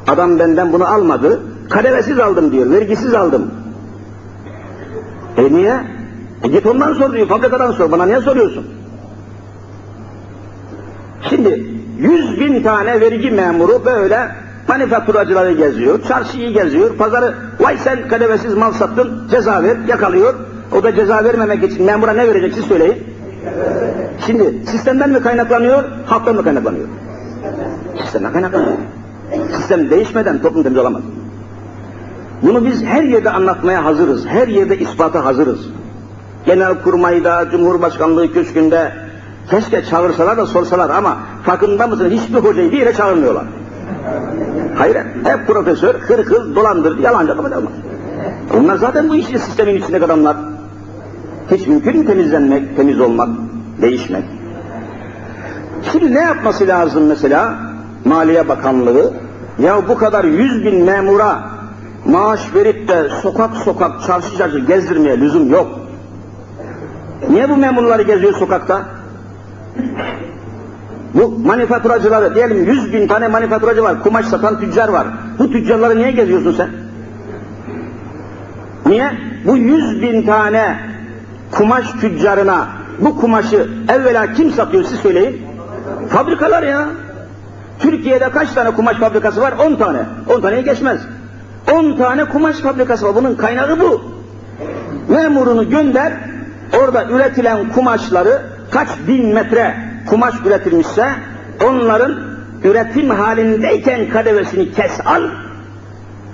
Adam 0.09 0.39
benden 0.39 0.73
bunu 0.73 0.87
almadı. 0.87 1.43
Kadevesiz 1.71 2.19
aldım 2.19 2.53
diyor, 2.53 2.71
vergisiz 2.71 3.15
aldım. 3.15 3.51
E 5.37 5.53
niye? 5.53 5.81
E 6.45 6.49
git 6.49 6.67
ondan 6.67 6.95
sor 6.95 7.13
diyor, 7.13 7.29
fabrikadan 7.29 7.73
sor. 7.73 7.93
Bana 7.93 8.07
niye 8.07 8.21
soruyorsun? 8.21 8.67
Şimdi 11.31 11.67
yüz 11.99 12.41
bin 12.41 12.63
tane 12.63 13.01
vergi 13.01 13.31
memuru 13.31 13.85
böyle 13.85 14.29
manifaturacıları 14.69 15.53
geziyor, 15.53 16.03
çarşıyı 16.09 16.53
geziyor, 16.53 16.97
pazarı 16.97 17.35
vay 17.61 17.77
sen 17.77 18.09
kadevesiz 18.09 18.55
mal 18.55 18.73
sattın, 18.73 19.29
ceza 19.31 19.63
ver, 19.63 19.77
yakalıyor. 19.89 20.35
O 20.73 20.83
da 20.83 20.95
ceza 20.95 21.25
vermemek 21.25 21.65
için 21.65 21.85
memura 21.85 22.13
ne 22.13 22.29
verecek 22.29 22.55
siz 22.55 22.65
söyleyin. 22.65 22.97
Şimdi 24.27 24.67
sistemden 24.67 25.11
mi 25.11 25.21
kaynaklanıyor, 25.21 25.85
halktan 26.07 26.35
mı 26.35 26.45
kaynaklanıyor? 26.45 26.87
Sistemden 28.03 28.33
kaynaklanıyor. 28.33 28.73
Sistem 29.57 29.91
değişmeden 29.91 30.43
toplum 30.43 30.63
temiz 30.63 30.79
olamaz. 30.79 31.03
Bunu 32.43 32.65
biz 32.65 32.85
her 32.85 33.03
yerde 33.03 33.31
anlatmaya 33.31 33.85
hazırız, 33.85 34.27
her 34.27 34.49
yerde 34.49 34.79
ispata 34.79 35.25
hazırız. 35.25 35.69
Genel 36.47 36.83
kurmayda, 36.83 37.51
Cumhurbaşkanlığı 37.51 38.33
köşkünde 38.33 38.93
keşke 39.51 39.85
çağırsalar 39.85 40.37
da 40.37 40.47
sorsalar 40.47 40.91
ama 40.91 41.17
farkında 41.45 41.87
mısın 41.87 42.11
hiçbir 42.11 42.39
hocayı 42.39 42.73
bir 42.73 42.79
yere 42.79 42.93
çağırmıyorlar. 42.93 43.45
Hayır, 44.79 44.97
hep 45.25 45.47
profesör, 45.47 45.95
hırkız, 45.95 46.57
dolandır, 46.57 46.99
yalancı 46.99 47.33
adam 47.33 47.45
olmaz. 47.45 47.73
Onlar 48.59 48.77
zaten 48.77 49.09
bu 49.09 49.15
işin 49.15 49.37
sistemin 49.37 49.75
içindeki 49.75 50.05
adamlar. 50.05 50.37
Hiç 51.51 51.67
mümkün 51.67 51.99
mü 51.99 52.07
temizlenmek, 52.07 52.77
temiz 52.77 53.01
olmak, 53.01 53.29
değişmek? 53.83 54.25
Şimdi 55.93 56.15
ne 56.15 56.21
yapması 56.21 56.69
lazım 56.69 57.07
mesela? 57.07 57.55
Maliye 58.05 58.49
Bakanlığı, 58.49 59.13
ya 59.59 59.89
bu 59.89 59.95
kadar 59.95 60.25
yüz 60.25 60.65
bin 60.65 60.85
memura 60.85 61.39
maaş 62.07 62.55
verip 62.55 62.89
de 62.89 63.09
sokak 63.23 63.57
sokak, 63.57 64.03
çarşı 64.07 64.37
çarşı 64.39 64.59
gezdirmeye 64.59 65.21
lüzum 65.21 65.51
yok. 65.51 65.82
Niye 67.29 67.49
bu 67.49 67.57
memurları 67.57 68.03
geziyor 68.03 68.35
sokakta? 68.35 68.83
Bu 71.15 71.39
manifaturacıları, 71.39 72.35
diyelim 72.35 72.65
yüz 72.65 72.93
bin 72.93 73.09
tane 73.09 73.29
manifaturacı 73.29 73.83
var, 73.83 74.03
kumaş 74.03 74.27
satan 74.27 74.61
tüccar 74.61 74.89
var. 74.89 75.07
Bu 75.39 75.51
tüccarları 75.51 75.99
niye 75.99 76.11
geziyorsun 76.11 76.53
sen? 76.53 76.71
Niye? 78.87 79.13
Bu 79.47 79.57
yüz 79.57 80.03
bin 80.03 80.27
tane 80.27 80.77
kumaş 81.51 81.93
tüccarına 82.01 82.67
bu 82.99 83.21
kumaşı 83.21 83.69
evvela 83.89 84.33
kim 84.33 84.51
satıyor 84.51 84.85
siz 84.85 84.99
söyleyin? 84.99 85.43
Fabrikalar 86.09 86.63
ya. 86.63 86.89
Türkiye'de 87.79 88.31
kaç 88.31 88.53
tane 88.53 88.71
kumaş 88.71 88.97
fabrikası 88.97 89.41
var? 89.41 89.55
10 89.67 89.77
tane. 89.77 89.99
10 90.37 90.41
taneye 90.41 90.63
geçmez. 90.63 91.01
10 91.73 91.97
tane 91.97 92.25
kumaş 92.25 92.57
fabrikası 92.57 93.07
var. 93.07 93.15
Bunun 93.15 93.35
kaynağı 93.35 93.81
bu. 93.81 94.03
Memurunu 95.09 95.71
gönder, 95.71 96.13
orada 96.81 97.05
üretilen 97.05 97.73
kumaşları 97.73 98.43
kaç 98.71 98.89
bin 99.09 99.35
metre 99.35 99.77
kumaş 100.07 100.35
üretilmişse 100.47 101.09
onların 101.65 102.19
üretim 102.65 103.11
halindeyken 103.11 104.09
kadevesini 104.09 104.73
kes 104.73 105.01
al. 105.07 105.23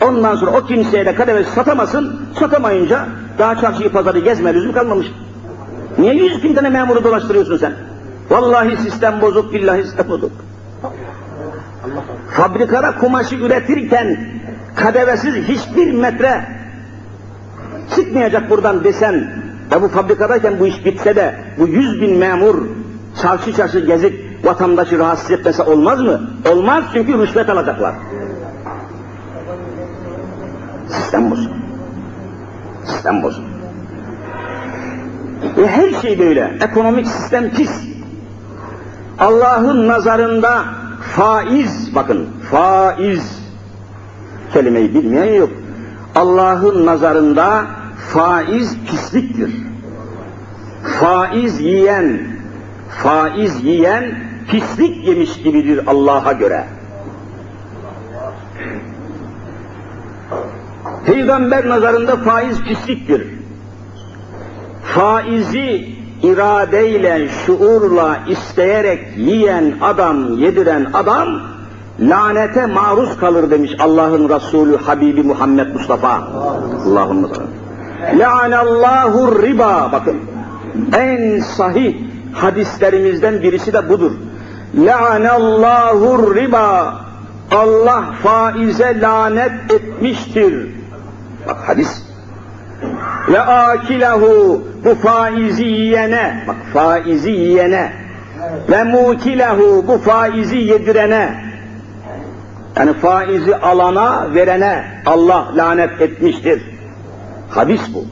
Ondan 0.03 0.37
sonra 0.37 0.51
o 0.51 0.67
kimseye 0.67 1.07
de 1.07 1.15
kadevesi 1.15 1.51
satamasın. 1.51 2.21
Satamayınca 2.39 3.07
daha 3.39 3.61
çarşıyı 3.61 3.93
pazarı 3.93 4.19
gezme 4.19 4.55
lüzum 4.55 4.73
kalmamış. 4.73 5.07
Niye 5.99 6.15
yüz 6.15 6.45
bin 6.45 6.55
tane 6.55 6.69
memuru 6.69 7.05
dolaştırıyorsun 7.05 7.57
sen? 7.57 7.73
Vallahi 8.31 8.77
sistem 8.77 9.21
bozuk, 9.21 9.53
billahi 9.53 9.83
sistem 9.83 10.09
bozuk. 10.09 10.33
Fabrikada 12.31 12.95
kumaşı 12.99 13.35
üretirken 13.35 14.19
kadevesiz 14.77 15.35
hiçbir 15.35 15.93
metre 15.93 16.45
çıkmayacak 17.97 18.51
buradan 18.51 18.85
desen 18.85 19.31
ve 19.73 19.83
bu 19.83 19.89
fabrikadayken 19.89 20.61
bu 20.61 20.67
iş 20.67 20.85
bitse 20.85 21.17
de 21.17 21.35
bu 21.59 21.69
yüz 21.69 22.01
bin 22.01 22.17
memur 22.17 22.57
çarşı 23.23 23.53
çarşı 23.53 23.79
gezip 23.79 24.29
vatandaşı 24.45 24.99
rahatsız 24.99 25.31
etmese 25.31 25.63
olmaz 25.63 26.01
mı? 26.01 26.21
Olmaz 26.53 26.85
çünkü 26.93 27.19
rüşvet 27.19 27.49
alacaklar. 27.49 27.95
Sistem 30.89 31.31
bozuk. 31.31 31.53
Sistem 32.85 33.23
bozuk. 33.23 33.45
Ve 35.57 35.67
her 35.67 35.91
şey 35.91 36.19
böyle. 36.19 36.59
Ekonomik 36.61 37.07
sistem 37.07 37.51
pis. 37.51 37.89
Allah'ın 39.19 39.89
nazarında 39.89 40.65
faiz, 41.17 41.95
bakın 41.95 42.27
faiz 42.51 43.39
kelimeyi 44.53 44.95
bilmeyen 44.95 45.35
yok. 45.35 45.51
Allah'ın 46.15 46.87
nazarında 46.87 47.67
faiz 47.99 48.77
pisliktir. 48.91 49.51
Faiz 51.01 51.61
yiyen, 51.61 52.21
faiz 52.89 53.65
yiyen 53.65 54.15
pislik 54.51 55.09
yemiş 55.09 55.43
gibidir 55.43 55.81
Allah'a 55.87 56.33
göre. 56.33 56.65
Peygamber 61.07 61.69
nazarında 61.69 62.17
faiz 62.17 62.61
pisliktir. 62.63 63.27
Faizi 64.83 65.99
iradeyle, 66.23 67.29
şuurla, 67.29 68.19
isteyerek 68.29 69.07
yiyen 69.17 69.75
adam, 69.81 70.39
yediren 70.39 70.87
adam 70.95 71.29
lanete 72.01 72.67
maruz 72.67 73.17
kalır 73.17 73.51
demiş 73.51 73.73
Allah'ın 73.79 74.29
Resulü 74.29 74.77
Habibi 74.77 75.23
Muhammed 75.23 75.75
Mustafa. 75.75 76.15
Allah'ın 76.87 77.23
Le'anallahu 78.19 79.43
riba. 79.43 79.89
Bakın 79.93 80.17
en 80.97 81.41
sahih 81.41 81.97
hadislerimizden 82.33 83.43
birisi 83.43 83.73
de 83.73 83.89
budur. 83.89 84.13
Le'anallahu 84.77 86.35
riba. 86.35 86.95
Allah 87.51 88.05
faize 88.23 89.01
lanet 89.01 89.73
etmiştir. 89.73 90.69
Bak 91.49 91.69
hadis. 91.69 92.03
Ve 93.29 93.41
akilehu 93.41 94.63
bu 94.85 94.95
faizi 94.95 95.65
yiyene, 95.65 96.45
bak 96.49 96.57
faizi 96.73 97.31
yiyene 97.31 97.93
ve 98.71 98.85
mukilehu 98.85 99.85
bu 99.89 99.99
faizi 99.99 100.57
yedirene 100.57 101.49
yani 102.77 102.93
faizi 102.93 103.57
alana, 103.57 104.35
verene 104.35 104.85
Allah 105.07 105.49
lanet 105.57 106.01
etmiştir. 106.01 106.78
Hadis 107.51 107.81
bu. 107.95 108.05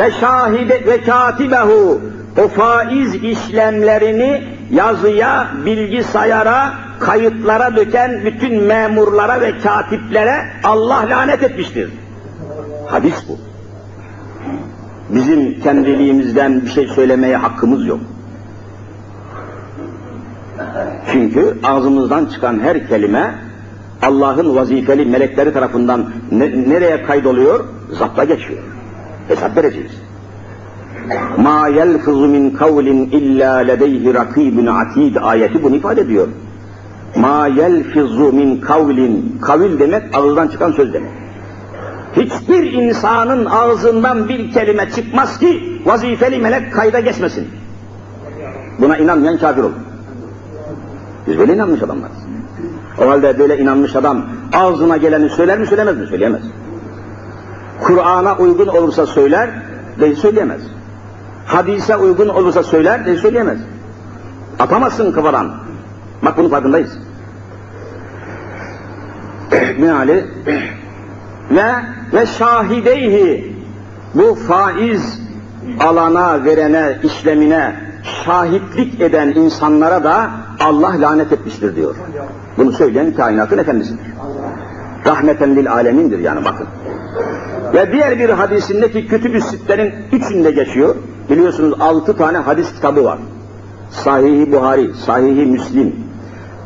Ve 0.00 0.10
şahide 0.10 0.86
ve 0.86 1.00
katibehu 1.00 2.00
o 2.44 2.48
faiz 2.48 3.14
işlemlerini 3.14 4.44
yazıya, 4.70 5.48
bilgisayara, 5.66 6.72
kayıtlara 7.00 7.76
döken 7.76 8.20
bütün 8.24 8.62
memurlara 8.62 9.40
ve 9.40 9.58
katiplere 9.58 10.46
Allah 10.64 11.06
lanet 11.10 11.42
etmiştir. 11.42 11.90
Hadis 12.86 13.28
bu. 13.28 13.38
Bizim 15.08 15.60
kendiliğimizden 15.60 16.62
bir 16.62 16.70
şey 16.70 16.88
söylemeye 16.88 17.36
hakkımız 17.36 17.86
yok. 17.86 18.00
Çünkü 21.12 21.58
ağzımızdan 21.62 22.26
çıkan 22.26 22.60
her 22.60 22.88
kelime 22.88 23.34
Allah'ın 24.04 24.56
vazifeli 24.56 25.04
melekleri 25.04 25.52
tarafından 25.52 26.10
ne, 26.32 26.70
nereye 26.70 27.02
kaydoluyor? 27.02 27.64
Zapta 27.90 28.24
geçiyor. 28.24 28.58
Hesap 29.28 29.56
vereceğiz. 29.56 29.92
Ma 31.38 31.68
yelfizu 31.68 32.28
min 32.28 32.50
kavlin 32.50 33.10
illa 33.10 33.56
ledeyhi 33.56 34.14
rakibun 34.14 34.66
atid 34.66 35.16
ayeti 35.22 35.62
bunu 35.62 35.76
ifade 35.76 36.00
ediyor. 36.00 36.28
Ma 37.16 37.46
yelfizu 37.46 38.32
min 38.32 38.60
kavlin 38.60 39.38
kavil 39.42 39.78
demek 39.78 40.02
ağızdan 40.16 40.48
çıkan 40.48 40.72
söz 40.72 40.92
demek. 40.92 41.10
Hiçbir 42.16 42.72
insanın 42.72 43.44
ağzından 43.44 44.28
bir 44.28 44.52
kelime 44.52 44.90
çıkmaz 44.90 45.38
ki 45.38 45.80
vazifeli 45.84 46.38
melek 46.38 46.72
kayda 46.72 47.00
geçmesin. 47.00 47.48
Buna 48.78 48.96
inanmayan 48.96 49.38
kafir 49.38 49.62
olur. 49.62 49.72
Biz 51.26 51.38
böyle 51.38 51.54
inanmış 51.54 51.82
adamlarız. 51.82 52.23
O 52.98 53.08
halde 53.08 53.38
böyle 53.38 53.58
inanmış 53.58 53.96
adam 53.96 54.26
ağzına 54.52 54.96
geleni 54.96 55.28
söyler 55.30 55.58
mi 55.58 55.66
söylemez 55.66 55.98
mi? 55.98 56.06
Söyleyemez. 56.06 56.42
Kur'an'a 57.80 58.36
uygun 58.36 58.66
olursa 58.66 59.06
söyler, 59.06 59.50
değil 60.00 60.16
söyleyemez. 60.16 60.60
Hadise 61.46 61.96
uygun 61.96 62.28
olursa 62.28 62.62
söyler, 62.62 63.06
değil 63.06 63.18
söyleyemez. 63.18 63.58
Atamazsın 64.58 65.12
kafadan. 65.12 65.54
Bak 66.22 66.38
bunun 66.38 66.48
farkındayız. 66.48 66.98
Meali 69.78 70.24
ve 71.50 71.72
ve 72.12 72.26
şahideyhi 72.26 73.56
bu 74.14 74.34
faiz 74.34 75.20
alana, 75.80 76.44
verene, 76.44 76.98
işlemine 77.02 77.76
şahitlik 78.24 79.00
eden 79.00 79.28
insanlara 79.28 80.04
da 80.04 80.30
Allah 80.60 81.00
lanet 81.00 81.32
etmiştir 81.32 81.76
diyor. 81.76 81.94
Bunu 82.56 82.72
söyleyen 82.72 83.14
kainatın 83.14 83.58
efendisidir. 83.58 84.06
Rahmeten 85.06 85.56
lil 85.56 85.72
alemindir 85.72 86.18
yani 86.18 86.44
bakın. 86.44 86.66
Ve 87.74 87.92
diğer 87.92 88.18
bir 88.18 88.28
hadisindeki 88.28 89.06
kütüb-ü 89.06 89.40
sitlerin 89.40 89.94
üçünde 90.12 90.50
geçiyor. 90.50 90.94
Biliyorsunuz 91.30 91.74
altı 91.80 92.16
tane 92.16 92.38
hadis 92.38 92.74
kitabı 92.74 93.04
var. 93.04 93.18
Sahih-i 93.90 94.52
Buhari, 94.52 94.94
Sahih-i 94.94 95.46
Müslim. 95.46 95.96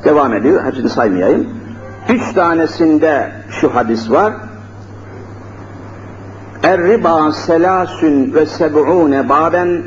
Devam 0.05 0.35
ediyor, 0.35 0.65
hepsini 0.65 0.89
saymayayım. 0.89 1.49
Üç 2.09 2.33
tanesinde 2.35 3.33
şu 3.51 3.75
hadis 3.75 4.11
var. 4.11 4.33
Er-riba 6.63 7.33
selasün 7.33 8.35
ve 8.35 8.47
seb'une 8.47 9.29
baben 9.29 9.83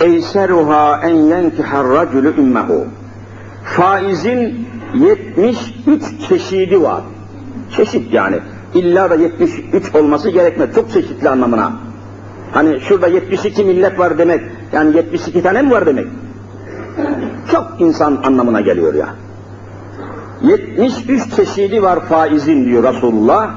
eyseruha 0.00 1.00
en 1.02 1.14
yenkihar 1.14 1.88
racülü 1.88 2.36
ümmehu. 2.36 2.84
Faizin 3.66 4.68
73 4.94 5.98
çeşidi 6.28 6.82
var. 6.82 7.02
Çeşit 7.76 8.12
yani. 8.12 8.36
İlla 8.74 9.10
da 9.10 9.14
73 9.14 9.94
olması 9.94 10.30
gerekmez. 10.30 10.74
Çok 10.74 10.90
çeşitli 10.90 11.28
anlamına. 11.28 11.72
Hani 12.52 12.80
şurada 12.80 13.06
72 13.06 13.64
millet 13.64 13.98
var 13.98 14.18
demek. 14.18 14.40
Yani 14.72 14.96
72 14.96 15.42
tane 15.42 15.62
mi 15.62 15.70
var 15.70 15.86
demek? 15.86 16.06
Çok 17.52 17.76
insan 17.78 18.22
anlamına 18.24 18.60
geliyor 18.60 18.94
ya. 18.94 19.08
73 20.42 21.36
çeşidi 21.36 21.82
var 21.82 22.00
faizin 22.06 22.64
diyor 22.64 22.94
Resulullah. 22.94 23.50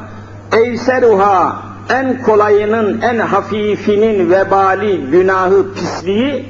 Eyseruha 0.58 1.62
en 1.89 2.22
kolayının, 2.22 3.02
en 3.02 3.19
hafifinin 3.19 4.30
vebali, 4.30 5.12
günahı, 5.12 5.74
pisliği 5.74 6.45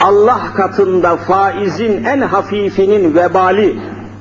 Allah 0.00 0.40
katında 0.56 1.16
faizin 1.16 2.04
en 2.04 2.20
hafifinin 2.20 3.14
vebali, 3.14 3.78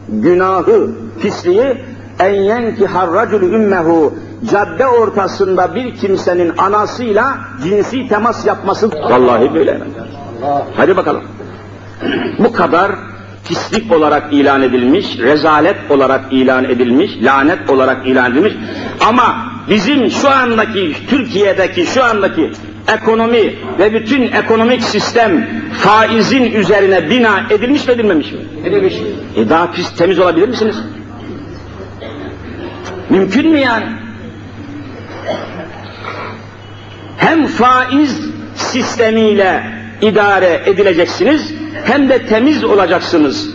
günahı, 0.09 0.89
pisliği 1.21 1.77
en 2.19 2.33
yenki 2.33 2.87
harracul 2.87 3.41
ümmehu 3.41 4.13
cadde 4.51 4.87
ortasında 4.87 5.75
bir 5.75 5.95
kimsenin 5.95 6.53
anasıyla 6.57 7.37
cinsi 7.63 8.07
temas 8.07 8.45
yapması 8.45 8.91
vallahi 8.91 9.53
böyle. 9.53 9.81
Hadi 10.75 10.97
bakalım. 10.97 11.23
Bu 12.39 12.53
kadar 12.53 12.91
pislik 13.47 13.91
olarak 13.91 14.33
ilan 14.33 14.61
edilmiş, 14.61 15.19
rezalet 15.19 15.91
olarak 15.91 16.33
ilan 16.33 16.63
edilmiş, 16.63 17.11
lanet 17.21 17.69
olarak 17.69 18.07
ilan 18.07 18.31
edilmiş. 18.31 18.53
Ama 19.09 19.35
bizim 19.69 20.11
şu 20.11 20.29
andaki, 20.29 20.95
Türkiye'deki 21.09 21.85
şu 21.85 22.03
andaki 22.03 22.51
ekonomi 22.88 23.56
ve 23.80 23.93
bütün 23.93 24.21
ekonomik 24.21 24.84
sistem 24.84 25.47
faizin 25.73 26.52
üzerine 26.52 27.10
bina 27.10 27.41
edilmiş 27.50 27.88
mi 27.88 27.93
edilmemiş 27.93 28.32
mi? 28.32 28.39
Edilmiş. 28.65 28.95
E 29.36 29.50
daha 29.50 29.71
pis, 29.71 29.95
temiz 29.95 30.19
olabilir 30.19 30.47
misiniz? 30.47 30.76
Mümkün 33.10 33.52
mü 33.52 33.60
yani? 33.60 33.86
Hem 37.17 37.47
faiz 37.47 38.21
sistemiyle 38.56 39.63
idare 40.02 40.62
edileceksiniz, 40.65 41.54
hem 41.86 42.10
de 42.10 42.26
temiz 42.26 42.63
olacaksınız. 42.63 43.50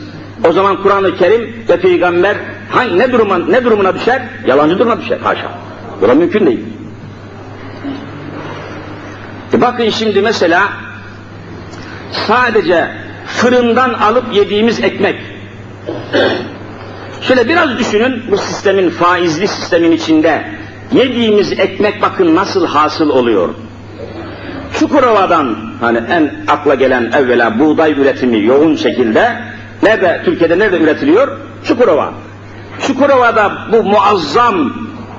O 0.48 0.52
zaman 0.52 0.82
Kur'an-ı 0.82 1.16
Kerim 1.16 1.54
ve 1.68 1.80
Peygamber 1.80 2.36
hangi, 2.70 2.98
ne, 2.98 3.12
duruma, 3.12 3.38
ne 3.38 3.64
durumuna 3.64 3.94
düşer? 3.94 4.22
Yalancı 4.46 4.78
duruma 4.78 5.00
düşer. 5.00 5.18
Haşa. 5.18 5.52
Bu 6.00 6.08
da 6.08 6.14
mümkün 6.14 6.46
değil. 6.46 6.60
E 9.52 9.60
bakın 9.60 9.90
şimdi 9.90 10.22
mesela 10.22 10.68
sadece 12.26 12.88
fırından 13.26 13.92
alıp 13.92 14.34
yediğimiz 14.34 14.80
ekmek. 14.80 15.16
Şöyle 17.22 17.48
biraz 17.48 17.78
düşünün 17.78 18.22
bu 18.30 18.36
sistemin 18.36 18.90
faizli 18.90 19.48
sistemin 19.48 19.92
içinde 19.92 20.44
yediğimiz 20.92 21.52
ekmek 21.52 22.02
bakın 22.02 22.36
nasıl 22.36 22.66
hasıl 22.66 23.10
oluyor. 23.10 23.48
Çukurova'dan 24.78 25.56
hani 25.80 25.98
en 26.10 26.34
akla 26.48 26.74
gelen 26.74 27.10
evvela 27.12 27.58
buğday 27.58 27.92
üretimi 27.92 28.44
yoğun 28.44 28.76
şekilde 28.76 29.42
nerede 29.82 30.22
Türkiye'de 30.24 30.58
nerede 30.58 30.78
üretiliyor? 30.78 31.38
Çukurova. 31.64 32.12
Çukurova'da 32.86 33.52
bu 33.72 33.82
muazzam 33.82 34.72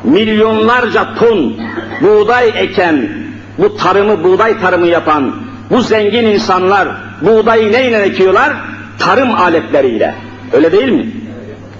milyonlarca 0.04 1.15
ton 1.15 1.54
buğday 2.02 2.52
eken, 2.56 3.10
bu 3.57 3.77
tarımı 3.77 4.23
buğday 4.23 4.59
tarımı 4.59 4.87
yapan 4.87 5.35
bu 5.69 5.81
zengin 5.81 6.25
insanlar 6.25 6.87
buğdayı 7.21 7.71
neyle 7.71 7.97
ekiyorlar? 7.97 8.53
Tarım 8.99 9.35
aletleriyle. 9.35 10.15
Öyle 10.53 10.71
değil 10.71 10.89
mi? 10.89 11.11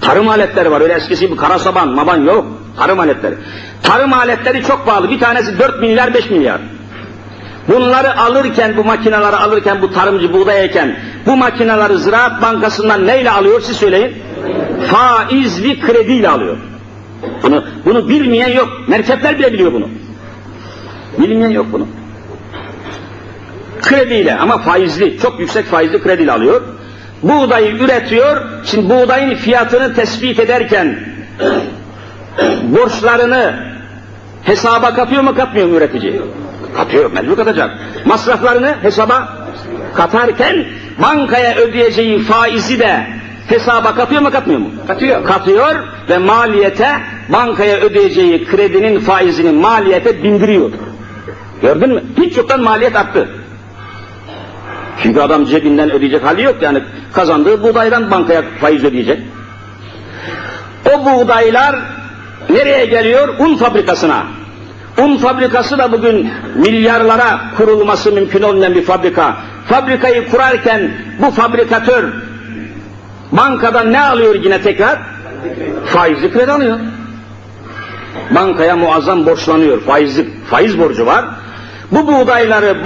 Tarım 0.00 0.28
aletleri 0.28 0.70
var. 0.70 0.80
Öyle 0.80 0.92
eskisi 0.92 1.26
gibi 1.26 1.36
kara 1.36 1.58
saban, 1.58 1.88
maban 1.88 2.24
yok. 2.24 2.46
Tarım 2.78 3.00
aletleri. 3.00 3.34
Tarım 3.82 4.12
aletleri 4.12 4.62
çok 4.62 4.86
pahalı. 4.86 5.10
Bir 5.10 5.20
tanesi 5.20 5.58
4 5.58 5.80
milyar, 5.80 6.14
5 6.14 6.30
milyar. 6.30 6.60
Bunları 7.68 8.20
alırken, 8.20 8.76
bu 8.76 8.84
makineleri 8.84 9.36
alırken, 9.36 9.82
bu 9.82 9.92
tarımcı 9.92 10.32
buğday 10.32 10.64
eken, 10.64 10.96
bu 11.26 11.36
makineleri 11.36 11.98
Ziraat 11.98 12.42
Bankası'ndan 12.42 13.06
neyle 13.06 13.30
alıyor 13.30 13.60
siz 13.60 13.76
söyleyin? 13.76 14.12
Faizli 14.86 15.80
krediyle 15.80 16.28
alıyor. 16.28 16.56
Bunu, 17.42 17.64
bunu 17.84 18.08
bilmeyen 18.08 18.48
yok. 18.48 18.68
Merkepler 18.88 19.38
bile 19.38 19.52
biliyor 19.52 19.72
bunu. 19.72 19.88
Bilmeyen 21.18 21.50
yok 21.50 21.66
bunu. 21.72 21.86
Krediyle 23.82 24.34
ama 24.34 24.58
faizli, 24.58 25.18
çok 25.18 25.40
yüksek 25.40 25.64
faizli 25.64 26.02
krediyle 26.02 26.32
alıyor. 26.32 26.62
Buğdayı 27.22 27.76
üretiyor, 27.76 28.36
şimdi 28.64 28.90
buğdayın 28.90 29.34
fiyatını 29.34 29.94
tespit 29.94 30.40
ederken 30.40 30.98
borçlarını 32.62 33.54
hesaba 34.42 34.94
katıyor 34.94 35.22
mu 35.22 35.34
katmıyor 35.34 35.68
mu 35.68 35.76
üretici? 35.76 36.22
Katıyor, 36.76 37.12
mecbur 37.12 37.36
katacak. 37.36 37.70
Masraflarını 38.04 38.74
hesaba 38.82 39.46
katarken 39.94 40.64
bankaya 41.02 41.56
ödeyeceği 41.56 42.18
faizi 42.18 42.78
de 42.78 43.06
hesaba 43.48 43.94
katıyor 43.94 44.22
mu 44.22 44.30
katmıyor 44.30 44.60
mu? 44.60 44.68
Katıyor. 44.86 45.24
Katıyor 45.24 45.74
ve 46.08 46.18
maliyete 46.18 46.88
bankaya 47.28 47.76
ödeyeceği 47.76 48.44
kredinin 48.44 49.00
faizini 49.00 49.50
maliyete 49.50 50.22
bindiriyor. 50.22 50.70
Gördün 51.62 51.94
mü? 51.94 52.02
Hiç 52.16 52.36
yoktan 52.36 52.62
maliyet 52.62 52.96
arttı. 52.96 53.28
Çünkü 55.02 55.20
adam 55.20 55.44
cebinden 55.44 55.92
ödeyecek 55.92 56.24
hali 56.24 56.42
yok 56.42 56.56
yani 56.62 56.82
kazandığı 57.12 57.62
buğdaydan 57.62 58.10
bankaya 58.10 58.42
faiz 58.60 58.84
ödeyecek. 58.84 59.20
O 60.94 61.04
buğdaylar 61.04 61.76
nereye 62.50 62.86
geliyor? 62.86 63.28
Un 63.38 63.56
fabrikasına. 63.56 64.26
Un 65.02 65.16
fabrikası 65.16 65.78
da 65.78 65.92
bugün 65.92 66.30
milyarlara 66.54 67.40
kurulması 67.56 68.12
mümkün 68.12 68.42
olmayan 68.42 68.74
bir 68.74 68.82
fabrika. 68.82 69.36
Fabrikayı 69.68 70.30
kurarken 70.30 70.90
bu 71.22 71.30
fabrikatör 71.30 72.04
bankadan 73.32 73.92
ne 73.92 74.00
alıyor 74.00 74.34
yine 74.34 74.62
tekrar? 74.62 74.98
Faizli 75.86 76.32
kredi 76.32 76.52
alıyor. 76.52 76.78
Bankaya 78.30 78.76
muazzam 78.76 79.26
borçlanıyor. 79.26 79.80
Faizli, 79.80 80.30
faiz 80.50 80.78
borcu 80.78 81.06
var. 81.06 81.24
Bu 81.92 82.06
buğdayları 82.06 82.76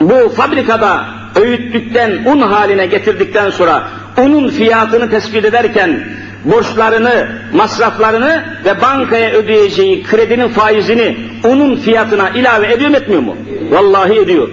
bu 0.00 0.28
fabrikada 0.28 1.04
öğüttükten, 1.36 2.24
un 2.24 2.40
haline 2.40 2.86
getirdikten 2.86 3.50
sonra 3.50 3.88
unun 4.18 4.48
fiyatını 4.48 5.10
tespit 5.10 5.44
ederken 5.44 6.04
borçlarını, 6.44 7.28
masraflarını 7.54 8.44
ve 8.64 8.80
bankaya 8.80 9.30
ödeyeceği 9.30 10.02
kredinin 10.02 10.48
faizini 10.48 11.16
unun 11.44 11.76
fiyatına 11.76 12.30
ilave 12.30 12.72
ediyor 12.72 12.90
mu 12.90 12.96
etmiyor 12.96 13.22
mu? 13.22 13.36
Vallahi 13.70 14.18
ediyor. 14.18 14.48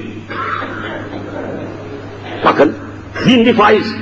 Bakın, 2.45 2.75
bindi 3.25 3.53
faiz. 3.53 3.95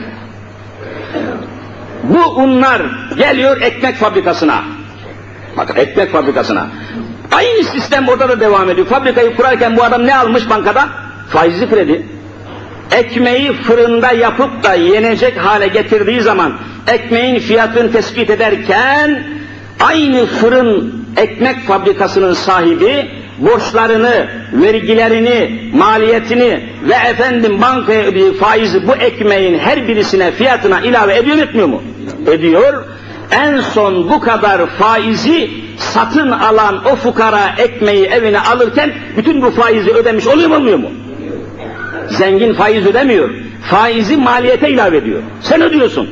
Bu 2.04 2.42
unlar 2.42 2.82
geliyor 3.18 3.62
ekmek 3.62 3.96
fabrikasına. 3.96 4.64
Bakın 5.58 5.76
ekmek 5.76 6.12
fabrikasına. 6.12 6.68
Aynı 7.32 7.64
sistem 7.64 8.08
orada 8.08 8.30
da 8.30 8.40
devam 8.40 8.70
ediyor. 8.70 8.88
Fabrikayı 8.88 9.36
kurarken 9.36 9.78
bu 9.78 9.84
adam 9.84 10.06
ne 10.06 10.18
almış 10.18 10.50
bankada? 10.50 10.90
Faizli 11.30 11.70
kredi. 11.70 12.06
ekmeği 12.92 13.54
fırında 13.54 14.12
yapıp 14.12 14.64
da 14.64 14.74
yenecek 14.74 15.38
hale 15.38 15.68
getirdiği 15.68 16.22
zaman 16.22 16.54
ekmeğin 16.88 17.40
fiyatını 17.40 17.92
tespit 17.92 18.30
ederken 18.30 19.24
aynı 19.80 20.26
fırın 20.26 21.06
ekmek 21.18 21.60
fabrikasının 21.68 22.34
sahibi 22.34 23.12
borçlarını, 23.38 24.28
vergilerini, 24.54 25.72
maliyetini 25.74 26.70
ve 26.90 26.94
efendim 27.10 27.62
bankaya 27.62 28.04
ödediği 28.04 28.34
faizi 28.34 28.88
bu 28.88 28.96
ekmeğin 28.96 29.60
her 29.60 29.88
birisine 29.88 30.32
fiyatına 30.32 30.82
ilave 30.82 31.18
ediyor 31.18 31.38
etmiyor 31.38 31.68
mu? 31.68 31.84
Ediyor. 32.28 32.84
En 33.32 33.62
son 33.62 34.10
bu 34.10 34.20
kadar 34.20 34.66
faizi 34.66 35.65
satın 35.78 36.32
alan 36.32 36.86
o 36.86 36.96
fukara 36.96 37.56
ekmeği 37.58 38.06
evine 38.06 38.40
alırken 38.40 38.94
bütün 39.18 39.42
bu 39.42 39.52
faizi 39.52 39.92
ödemiş 39.92 40.28
oluyor 40.28 40.50
mu 40.50 40.56
olmuyor 40.56 40.78
mu? 40.78 40.92
Zengin 42.10 42.54
faiz 42.54 42.86
ödemiyor. 42.86 43.30
Faizi 43.70 44.18
maliyete 44.18 44.70
ilave 44.70 44.98
ediyor. 44.98 45.22
Sen 45.42 45.62
ödüyorsun. 45.62 46.10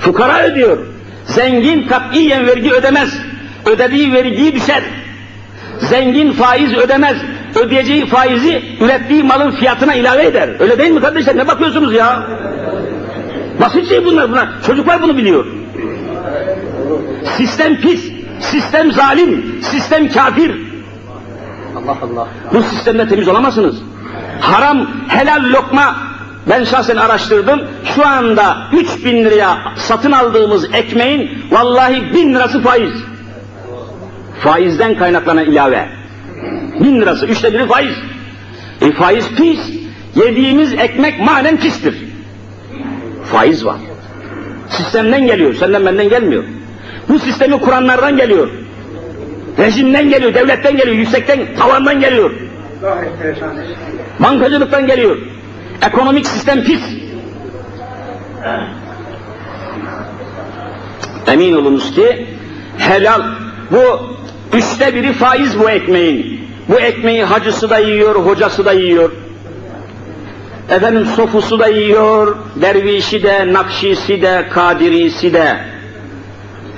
Fukara 0.00 0.42
ödüyor. 0.42 0.78
Zengin 1.24 1.88
katiyen 1.88 2.46
vergi 2.46 2.72
ödemez. 2.72 3.18
Ödediği 3.66 4.12
vergiyi 4.12 4.54
düşer. 4.54 4.82
Zengin 5.78 6.32
faiz 6.32 6.74
ödemez. 6.74 7.16
Ödeyeceği 7.54 8.06
faizi 8.06 8.62
ürettiği 8.80 9.22
malın 9.22 9.50
fiyatına 9.50 9.94
ilave 9.94 10.24
eder. 10.24 10.48
Öyle 10.60 10.78
değil 10.78 10.90
mi 10.90 11.00
kardeşler? 11.00 11.36
Ne 11.36 11.48
bakıyorsunuz 11.48 11.94
ya? 11.94 12.22
Basit 13.60 13.88
şey 13.88 14.04
bunlar 14.04 14.30
bunlar. 14.30 14.48
Çocuklar 14.66 15.02
bunu 15.02 15.16
biliyor. 15.16 15.46
Sistem 17.24 17.76
pis, 17.80 18.12
sistem 18.40 18.92
zalim, 18.92 19.58
sistem 19.62 20.08
kafir. 20.08 20.72
Allah 21.76 21.96
Allah. 22.02 22.28
Bu 22.54 22.62
sistemde 22.62 23.08
temiz 23.08 23.28
olamazsınız. 23.28 23.76
Haram, 24.40 24.86
helal 25.08 25.44
lokma 25.44 25.96
ben 26.50 26.64
şahsen 26.64 26.96
araştırdım. 26.96 27.60
Şu 27.94 28.06
anda 28.06 28.56
3000 28.72 29.24
liraya 29.24 29.58
satın 29.76 30.12
aldığımız 30.12 30.74
ekmeğin 30.74 31.30
vallahi 31.50 32.14
1000 32.14 32.34
lirası 32.34 32.62
faiz. 32.62 32.92
Faizden 34.40 34.98
kaynaklanan 34.98 35.44
ilave. 35.44 35.88
1000 36.80 37.00
lirası, 37.00 37.26
üçte 37.26 37.52
biri 37.52 37.66
faiz. 37.66 37.94
E 38.80 38.92
faiz 38.92 39.28
pis. 39.36 39.60
Yediğimiz 40.14 40.72
ekmek 40.72 41.20
manen 41.20 41.56
pistir. 41.56 41.94
Faiz 43.24 43.64
var. 43.66 43.76
Sistemden 44.68 45.26
geliyor, 45.26 45.54
senden 45.54 45.86
benden 45.86 46.08
gelmiyor. 46.08 46.44
Bu 47.08 47.18
sistemi 47.18 47.60
kuranlardan 47.60 48.16
geliyor. 48.16 48.48
Rejimden 49.58 50.08
geliyor, 50.08 50.34
devletten 50.34 50.76
geliyor, 50.76 50.96
yüksekten, 50.96 51.40
tavandan 51.58 52.00
geliyor. 52.00 52.30
Bankacılıktan 54.20 54.86
geliyor. 54.86 55.16
Ekonomik 55.86 56.26
sistem 56.26 56.64
pis. 56.64 56.80
Emin 61.26 61.52
olunuz 61.52 61.94
ki 61.94 62.26
helal 62.78 63.22
bu 63.70 64.12
üçte 64.56 64.94
biri 64.94 65.12
faiz 65.12 65.58
bu 65.58 65.70
ekmeğin. 65.70 66.42
Bu 66.68 66.80
ekmeği 66.80 67.24
hacısı 67.24 67.70
da 67.70 67.78
yiyor, 67.78 68.14
hocası 68.14 68.64
da 68.64 68.72
yiyor. 68.72 69.12
Efendim 70.70 71.06
sofusu 71.16 71.58
da 71.58 71.66
yiyor, 71.66 72.36
dervişi 72.56 73.22
de, 73.22 73.52
nakşisi 73.52 74.22
de, 74.22 74.48
kadirisi 74.50 75.32
de. 75.32 75.71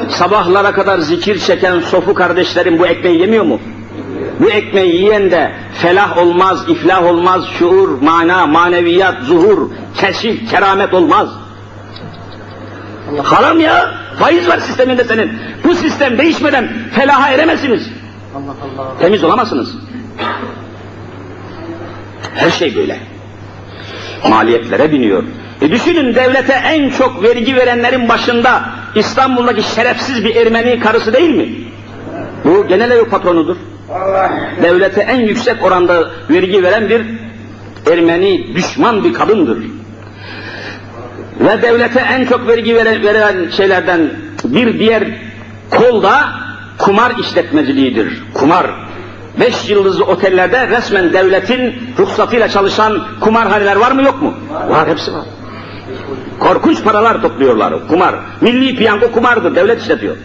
Sabahlara 0.09 0.73
kadar 0.73 0.99
zikir 0.99 1.39
çeken 1.39 1.81
sofu 1.81 2.15
kardeşlerim 2.15 2.79
bu 2.79 2.87
ekmeği 2.87 3.21
yemiyor 3.21 3.45
mu? 3.45 3.61
Bu 4.41 4.51
ekmeği 4.51 4.97
yiyen 4.97 5.31
de 5.31 5.53
felah 5.83 6.19
olmaz, 6.19 6.65
iflah 6.69 7.05
olmaz, 7.05 7.45
şuur, 7.59 8.03
mana, 8.03 8.47
maneviyat, 8.47 9.23
zuhur, 9.23 9.71
keşif, 9.97 10.51
keramet 10.51 10.95
olmaz. 10.95 11.29
Haram 13.23 13.61
ya, 13.61 13.95
faiz 14.19 14.49
var 14.49 14.59
sisteminde 14.59 15.05
senin. 15.05 15.33
Bu 15.65 15.75
sistem 15.75 16.19
değişmeden 16.19 16.69
felaha 16.93 17.31
eremezsiniz. 17.31 17.89
Allah 18.37 18.55
Allah. 18.81 18.99
Temiz 19.01 19.25
olamazsınız. 19.25 19.75
Her 22.35 22.51
şey 22.51 22.77
böyle. 22.77 23.01
Maliyetlere 24.29 24.93
biniyor. 24.93 25.23
E 25.61 25.71
düşünün 25.71 26.15
devlete 26.15 26.53
en 26.53 26.91
çok 26.91 27.23
vergi 27.23 27.57
verenlerin 27.57 28.09
başında 28.09 28.65
İstanbul'daki 28.95 29.63
şerefsiz 29.63 30.25
bir 30.25 30.37
Ermeni 30.37 30.81
karısı 30.81 31.13
değil 31.13 31.31
mi? 31.31 31.49
Bu 32.45 32.67
genel 32.67 32.91
ev 32.91 33.05
patronudur. 33.05 33.57
Devlete 34.63 35.01
en 35.01 35.21
yüksek 35.21 35.65
oranda 35.65 36.11
vergi 36.31 36.63
veren 36.63 36.89
bir 36.89 37.03
Ermeni 37.93 38.55
düşman 38.57 39.05
bir 39.05 39.15
kadındır. 39.15 39.59
Ve 41.41 41.63
devlete 41.63 42.01
en 42.01 42.25
çok 42.25 42.49
vergi 42.49 42.77
veren, 42.77 43.51
şeylerden 43.51 44.11
bir 44.45 44.79
diğer 44.79 45.05
kol 45.71 46.03
da 46.03 46.29
kumar 46.79 47.13
işletmeciliğidir. 47.21 48.23
Kumar. 48.35 48.67
Beş 49.41 49.71
yıldızlı 49.71 50.05
otellerde 50.05 50.69
resmen 50.69 51.13
devletin 51.13 51.75
ruhsatıyla 51.99 52.49
çalışan 52.49 53.03
kumarhaneler 53.21 53.77
var 53.77 53.93
mı 53.93 54.03
yok 54.03 54.23
mu? 54.23 54.35
Var, 54.69 54.89
hepsi 54.89 55.13
var. 55.13 55.25
Korkunç 56.41 56.85
paralar 56.85 57.23
topluyorlar, 57.23 57.89
kumar. 57.89 58.15
Milli 58.41 58.77
piyango 58.77 59.13
kumardır, 59.13 59.55
devlet 59.55 59.83
işletiyor. 59.83 60.17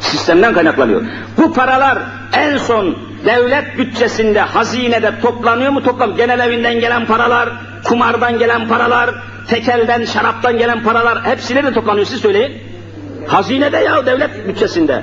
Sistemden 0.00 0.54
kaynaklanıyor. 0.54 1.02
Bu 1.38 1.52
paralar 1.52 1.98
en 2.32 2.56
son 2.56 2.96
devlet 3.24 3.78
bütçesinde, 3.78 4.40
hazinede 4.40 5.20
toplanıyor 5.22 5.72
mu 5.72 5.82
toplam? 5.82 6.16
Genel 6.16 6.40
evinden 6.40 6.80
gelen 6.80 7.06
paralar, 7.06 7.48
kumardan 7.84 8.38
gelen 8.38 8.68
paralar, 8.68 9.10
tekelden, 9.48 10.04
şaraptan 10.04 10.58
gelen 10.58 10.82
paralar 10.82 11.24
hepsi 11.24 11.54
nerede 11.54 11.72
toplanıyor 11.72 12.06
siz 12.06 12.20
söyleyin. 12.20 12.52
Hazinede 13.26 13.76
ya 13.76 14.06
devlet 14.06 14.48
bütçesinde. 14.48 15.02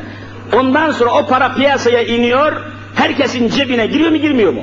Ondan 0.53 0.91
sonra 0.91 1.11
o 1.13 1.27
para 1.27 1.53
piyasaya 1.53 2.03
iniyor, 2.03 2.53
herkesin 2.95 3.49
cebine 3.49 3.87
giriyor 3.87 4.11
mu 4.11 4.17
girmiyor 4.17 4.53
mu? 4.53 4.61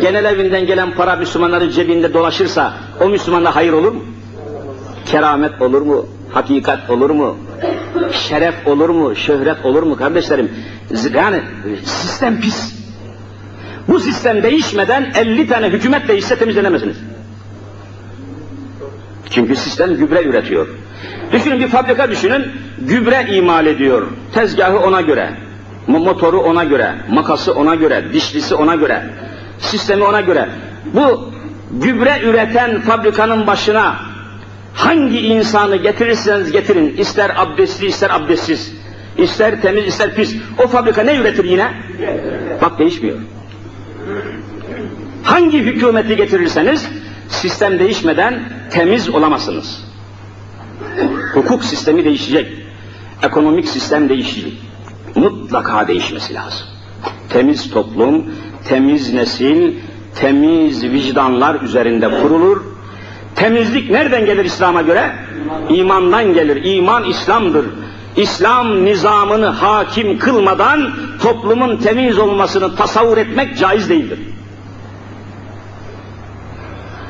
Genel 0.00 0.24
evinden 0.24 0.66
gelen 0.66 0.90
para 0.94 1.16
Müslümanların 1.16 1.70
cebinde 1.70 2.14
dolaşırsa 2.14 2.72
o 3.00 3.08
Müslümanda 3.08 3.56
hayır 3.56 3.72
olur 3.72 3.92
mu? 3.92 4.02
Keramet 5.10 5.62
olur 5.62 5.82
mu? 5.82 6.06
Hakikat 6.32 6.90
olur 6.90 7.10
mu? 7.10 7.36
Şeref 8.12 8.66
olur 8.66 8.88
mu? 8.88 9.16
Şöhret 9.16 9.64
olur 9.64 9.82
mu 9.82 9.96
kardeşlerim? 9.96 10.50
Yani 11.14 11.40
sistem 11.84 12.40
pis. 12.40 12.74
Bu 13.88 14.00
sistem 14.00 14.42
değişmeden 14.42 15.12
50 15.14 15.46
tane 15.46 15.68
hükümet 15.68 16.08
değişse 16.08 16.36
temizlenemezsiniz. 16.36 16.96
Çünkü 19.30 19.56
sistem 19.56 19.96
gübre 19.96 20.22
üretiyor. 20.22 20.68
Düşünün 21.32 21.60
bir 21.60 21.68
fabrika 21.68 22.10
düşünün, 22.10 22.46
gübre 22.78 23.26
imal 23.30 23.66
ediyor. 23.66 24.06
Tezgahı 24.34 24.78
ona 24.78 25.00
göre, 25.00 25.30
motoru 25.86 26.40
ona 26.40 26.64
göre, 26.64 26.94
makası 27.10 27.54
ona 27.54 27.74
göre, 27.74 28.04
dişlisi 28.12 28.54
ona 28.54 28.74
göre, 28.74 29.04
sistemi 29.58 30.04
ona 30.04 30.20
göre. 30.20 30.48
Bu 30.94 31.30
gübre 31.70 32.20
üreten 32.24 32.80
fabrikanın 32.80 33.46
başına 33.46 34.09
hangi 34.74 35.20
insanı 35.20 35.76
getirirseniz 35.76 36.52
getirin, 36.52 36.96
ister 36.96 37.32
abdestli 37.36 37.86
ister 37.86 38.10
abdestsiz, 38.10 38.72
ister 39.18 39.62
temiz 39.62 39.86
ister 39.86 40.14
pis, 40.14 40.36
o 40.64 40.68
fabrika 40.68 41.02
ne 41.02 41.16
üretir 41.16 41.44
yine? 41.44 41.72
Bak 42.62 42.78
değişmiyor. 42.78 43.18
Hangi 45.22 45.58
hükümeti 45.58 46.16
getirirseniz 46.16 46.88
sistem 47.28 47.78
değişmeden 47.78 48.42
temiz 48.70 49.08
olamazsınız. 49.08 49.84
Hukuk 51.34 51.64
sistemi 51.64 52.04
değişecek. 52.04 52.48
Ekonomik 53.22 53.68
sistem 53.68 54.08
değişecek. 54.08 54.52
Mutlaka 55.14 55.88
değişmesi 55.88 56.34
lazım. 56.34 56.66
Temiz 57.28 57.70
toplum, 57.70 58.34
temiz 58.68 59.14
nesil, 59.14 59.74
temiz 60.14 60.84
vicdanlar 60.84 61.60
üzerinde 61.60 62.20
kurulur. 62.22 62.62
Temizlik 63.40 63.90
nereden 63.90 64.26
gelir 64.26 64.44
İslam'a 64.44 64.82
göre? 64.82 65.12
İmandan 65.68 66.34
gelir. 66.34 66.64
İman 66.64 67.04
İslam'dır. 67.04 67.66
İslam 68.16 68.84
nizamını 68.84 69.46
hakim 69.46 70.18
kılmadan 70.18 70.90
toplumun 71.22 71.76
temiz 71.76 72.18
olmasını 72.18 72.76
tasavvur 72.76 73.18
etmek 73.18 73.58
caiz 73.58 73.90
değildir. 73.90 74.18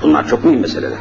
Bunlar 0.03 0.29
çok 0.29 0.45
mühim 0.45 0.61
meseleler. 0.61 0.99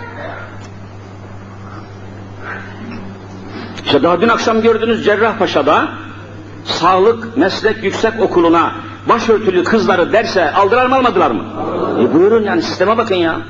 İşte 3.86 4.04
daha 4.04 4.22
dün 4.22 4.30
akşam 4.30 4.62
gördünüz 4.62 5.06
Cerrahpaşa'da 5.06 5.90
sağlık 6.66 7.38
meslek 7.38 7.84
yüksek 7.84 8.20
okuluna 8.20 8.72
başörtülü 9.10 9.64
kızları 9.64 10.14
derse 10.14 10.52
aldılar 10.52 10.86
mı 10.86 10.96
almadılar 10.96 11.32
mı? 11.32 11.44
E 12.02 12.14
buyurun 12.14 12.44
yani 12.44 12.62
sisteme 12.62 12.98
bakın 12.98 13.16
ya. 13.16 13.42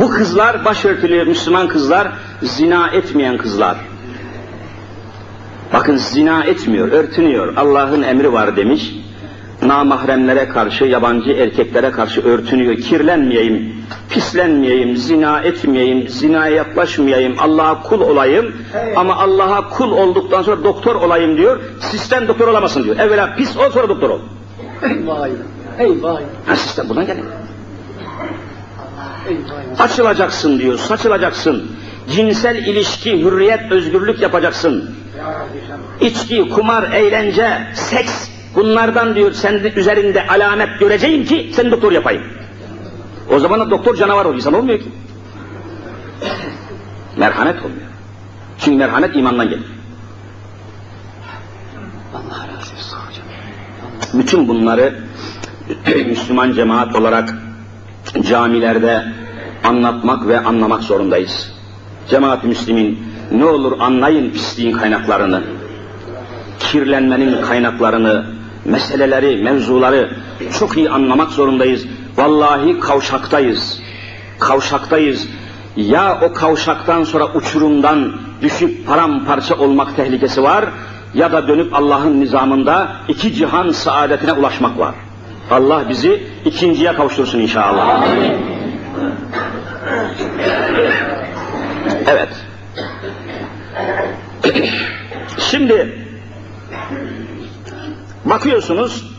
Bu 0.00 0.10
kızlar 0.10 0.64
başörtülü 0.64 1.24
Müslüman 1.24 1.68
kızlar 1.68 2.08
zina 2.42 2.88
etmeyen 2.88 3.38
kızlar. 3.38 3.76
Bakın 5.72 5.96
zina 5.96 6.44
etmiyor, 6.44 6.92
örtünüyor. 6.92 7.56
Allah'ın 7.56 8.02
emri 8.02 8.32
var 8.32 8.56
demiş. 8.56 8.94
namahremlere 9.62 10.48
karşı, 10.48 10.84
yabancı 10.84 11.30
erkeklere 11.30 11.90
karşı 11.90 12.20
örtünüyor. 12.20 12.76
Kirlenmeyeyim, 12.76 13.74
pislenmeyeyim, 14.10 14.96
zina 14.96 15.40
etmeyeyim, 15.40 16.08
zinaya 16.08 16.54
yaklaşmayayım, 16.56 17.34
Allah'a 17.38 17.82
kul 17.82 18.00
olayım. 18.00 18.54
Ama 18.96 19.16
Allah'a 19.16 19.68
kul 19.68 19.92
olduktan 19.92 20.42
sonra 20.42 20.64
doktor 20.64 20.94
olayım 20.94 21.36
diyor. 21.36 21.60
Sistem 21.80 22.28
doktor 22.28 22.48
olamasın 22.48 22.84
diyor. 22.84 22.98
Evvela 22.98 23.34
pis 23.36 23.56
ol 23.56 23.70
sonra 23.70 23.88
doktor 23.88 24.10
ol. 24.10 24.20
Eyvah 24.82 25.28
eyvah. 25.78 26.20
Ha, 26.46 26.56
sistem 26.56 26.88
buradan 26.88 27.06
geliyor. 27.06 27.26
Açılacaksın 29.78 30.58
diyor, 30.58 30.78
saçılacaksın. 30.78 31.72
Cinsel 32.10 32.56
ilişki, 32.56 33.20
hürriyet, 33.20 33.72
özgürlük 33.72 34.22
yapacaksın. 34.22 34.94
İçki, 36.00 36.48
kumar, 36.48 36.92
eğlence, 36.92 37.58
seks 37.74 38.28
bunlardan 38.54 39.14
diyor 39.14 39.32
senin 39.32 39.72
üzerinde 39.76 40.26
alamet 40.26 40.80
göreceğim 40.80 41.24
ki 41.24 41.50
seni 41.54 41.70
doktor 41.70 41.92
yapayım. 41.92 42.22
O 43.30 43.38
zaman 43.38 43.60
da 43.60 43.70
doktor 43.70 43.96
canavar 43.96 44.24
oluyor, 44.24 44.36
insan 44.36 44.54
olmuyor 44.54 44.78
ki. 44.78 44.88
Merhamet 47.16 47.56
olmuyor. 47.56 47.90
Çünkü 48.58 48.78
merhamet 48.78 49.16
imandan 49.16 49.48
gelir. 49.48 49.66
Allah 52.14 52.46
razı 52.48 52.74
olsun 52.76 52.98
hocam. 53.08 53.24
Bütün 54.14 54.48
bunları 54.48 54.94
Müslüman 56.06 56.52
cemaat 56.52 56.96
olarak 56.96 57.34
camilerde 58.22 59.04
anlatmak 59.64 60.28
ve 60.28 60.40
anlamak 60.40 60.82
zorundayız. 60.82 61.52
Cemaat-i 62.08 62.46
Müslümin 62.46 62.98
ne 63.32 63.44
olur 63.44 63.80
anlayın 63.80 64.30
pisliğin 64.30 64.72
kaynaklarını, 64.72 65.42
kirlenmenin 66.58 67.42
kaynaklarını, 67.42 68.24
meseleleri, 68.64 69.42
mevzuları 69.42 70.10
çok 70.58 70.76
iyi 70.76 70.90
anlamak 70.90 71.30
zorundayız. 71.30 71.86
Vallahi 72.16 72.80
kavşaktayız. 72.80 73.80
Kavşaktayız. 74.38 75.28
Ya 75.76 76.18
o 76.22 76.32
kavşaktan 76.32 77.04
sonra 77.04 77.34
uçurumdan 77.34 78.12
düşüp 78.42 78.86
paramparça 78.86 79.54
olmak 79.58 79.96
tehlikesi 79.96 80.42
var 80.42 80.64
ya 81.14 81.32
da 81.32 81.48
dönüp 81.48 81.74
Allah'ın 81.74 82.20
nizamında 82.20 82.92
iki 83.08 83.34
cihan 83.34 83.70
saadetine 83.70 84.32
ulaşmak 84.32 84.78
var. 84.78 84.94
Allah 85.50 85.88
bizi 85.88 86.22
ikinciye 86.44 86.92
kavuştursun 86.92 87.38
inşallah. 87.38 88.06
Evet. 92.06 92.28
Şimdi 95.38 95.98
bakıyorsunuz 98.24 99.10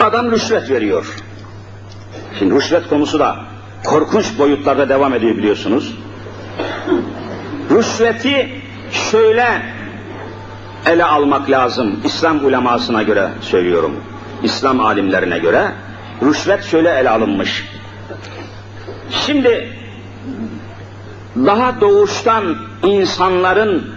adam 0.00 0.30
rüşvet 0.30 0.70
veriyor. 0.70 1.14
Şimdi 2.38 2.54
rüşvet 2.54 2.88
konusu 2.88 3.18
da 3.18 3.36
korkunç 3.84 4.38
boyutlarda 4.38 4.88
devam 4.88 5.14
ediyor 5.14 5.36
biliyorsunuz. 5.36 5.94
Rüşveti 7.70 8.62
şöyle 9.10 9.62
ele 10.86 11.04
almak 11.04 11.50
lazım. 11.50 12.00
İslam 12.04 12.44
ulemasına 12.44 13.02
göre 13.02 13.28
söylüyorum. 13.40 13.96
İslam 14.44 14.80
alimlerine 14.80 15.38
göre 15.38 15.72
rüşvet 16.22 16.64
şöyle 16.64 16.90
ele 16.90 17.10
alınmış. 17.10 17.64
Şimdi 19.10 19.68
daha 21.36 21.80
doğuştan 21.80 22.56
insanların 22.82 23.94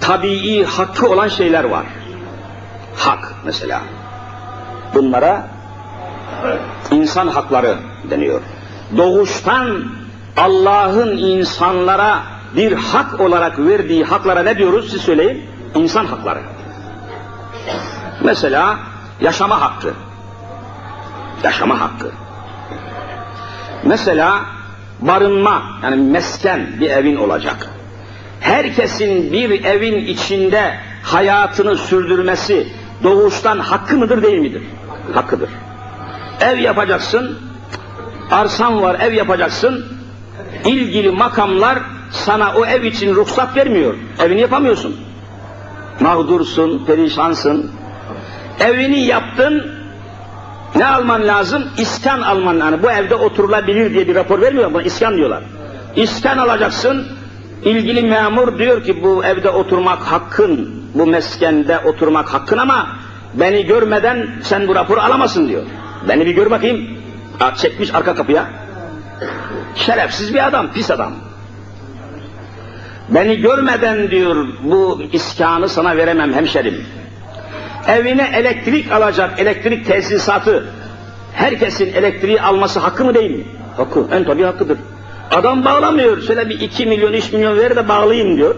tabii 0.00 0.64
hakkı 0.64 1.08
olan 1.10 1.28
şeyler 1.28 1.64
var. 1.64 1.86
Hak 2.96 3.34
mesela. 3.44 3.82
Bunlara 4.94 5.48
insan 6.90 7.28
hakları 7.28 7.76
deniyor. 8.10 8.40
Doğuştan 8.96 9.84
Allah'ın 10.36 11.16
insanlara 11.16 12.22
bir 12.56 12.72
hak 12.72 13.20
olarak 13.20 13.58
verdiği 13.58 14.04
haklara 14.04 14.42
ne 14.42 14.58
diyoruz 14.58 14.90
siz 14.90 15.00
söyleyin? 15.00 15.44
İnsan 15.74 16.06
hakları. 16.06 16.40
Mesela 18.24 18.78
yaşama 19.20 19.60
hakkı. 19.60 19.94
Yaşama 21.44 21.80
hakkı. 21.80 22.10
Mesela 23.84 24.40
barınma 25.00 25.62
yani 25.82 25.96
mesken 25.96 26.68
bir 26.80 26.90
evin 26.90 27.16
olacak. 27.16 27.70
Herkesin 28.40 29.32
bir 29.32 29.64
evin 29.64 30.06
içinde 30.06 30.78
hayatını 31.02 31.76
sürdürmesi 31.76 32.66
doğuştan 33.02 33.58
hakkı 33.58 33.96
mıdır 33.96 34.22
değil 34.22 34.38
midir? 34.38 34.62
Hakkıdır. 35.14 35.50
Ev 36.40 36.58
yapacaksın, 36.58 37.38
arsan 38.30 38.82
var 38.82 39.00
ev 39.00 39.12
yapacaksın, 39.12 39.86
ilgili 40.64 41.10
makamlar 41.10 41.78
sana 42.10 42.52
o 42.56 42.66
ev 42.66 42.82
için 42.82 43.14
ruhsat 43.14 43.56
vermiyor. 43.56 43.94
Evini 44.20 44.40
yapamıyorsun. 44.40 44.96
Mağdursun, 46.00 46.84
perişansın. 46.86 47.70
Evini 48.60 49.00
yaptın, 49.00 49.72
ne 50.76 50.86
alman 50.86 51.26
lazım? 51.26 51.64
İskan 51.78 52.22
alman 52.22 52.54
yani 52.54 52.82
bu 52.82 52.90
evde 52.90 53.14
oturulabilir 53.14 53.94
diye 53.94 54.08
bir 54.08 54.14
rapor 54.14 54.40
vermiyor 54.40 54.70
mu? 54.70 54.82
İskan 54.82 55.16
diyorlar. 55.16 55.42
İskan 55.96 56.38
alacaksın. 56.38 57.06
İlgili 57.64 58.02
memur 58.02 58.58
diyor 58.58 58.84
ki 58.84 59.02
bu 59.02 59.24
evde 59.24 59.50
oturmak 59.50 59.98
hakkın, 59.98 60.82
bu 60.94 61.06
meskende 61.06 61.78
oturmak 61.78 62.34
hakkın 62.34 62.58
ama 62.58 62.86
beni 63.34 63.66
görmeden 63.66 64.28
sen 64.42 64.68
bu 64.68 64.74
raporu 64.74 65.00
alamazsın 65.00 65.48
diyor. 65.48 65.62
Beni 66.08 66.26
bir 66.26 66.34
gör 66.34 66.50
bakayım. 66.50 66.88
Çekmiş 67.56 67.94
arka 67.94 68.14
kapıya. 68.14 68.46
Şerefsiz 69.74 70.34
bir 70.34 70.46
adam, 70.46 70.72
pis 70.72 70.90
adam. 70.90 71.12
Beni 73.08 73.36
görmeden 73.36 74.10
diyor 74.10 74.46
bu 74.64 75.02
iskanı 75.12 75.68
sana 75.68 75.96
veremem 75.96 76.32
hemşerim. 76.32 76.86
Evine 77.88 78.30
elektrik 78.34 78.92
alacak, 78.92 79.40
elektrik 79.40 79.86
tesisatı, 79.86 80.66
herkesin 81.32 81.94
elektriği 81.94 82.42
alması 82.42 82.80
hakkı 82.80 83.04
mı 83.04 83.14
değil 83.14 83.30
mi? 83.30 83.44
Hakkı, 83.76 84.06
en 84.12 84.24
tabi 84.24 84.42
hakkıdır. 84.42 84.78
Adam 85.30 85.64
bağlamıyor, 85.64 86.22
şöyle 86.22 86.48
bir 86.48 86.60
iki 86.60 86.86
milyon, 86.86 87.12
üç 87.12 87.32
milyon 87.32 87.58
ver 87.58 87.76
de 87.76 87.88
bağlayayım 87.88 88.36
diyor. 88.36 88.54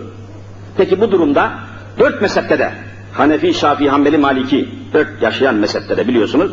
Peki 0.76 1.00
bu 1.00 1.10
durumda 1.10 1.52
dört 1.98 2.22
mezhepte 2.22 2.58
de, 2.58 2.72
Hanefi, 3.12 3.54
Şafii, 3.54 3.88
Hanbeli, 3.88 4.18
Maliki, 4.18 4.68
dört 4.92 5.22
yaşayan 5.22 5.54
mezhepte 5.54 5.96
de 5.96 6.08
biliyorsunuz, 6.08 6.52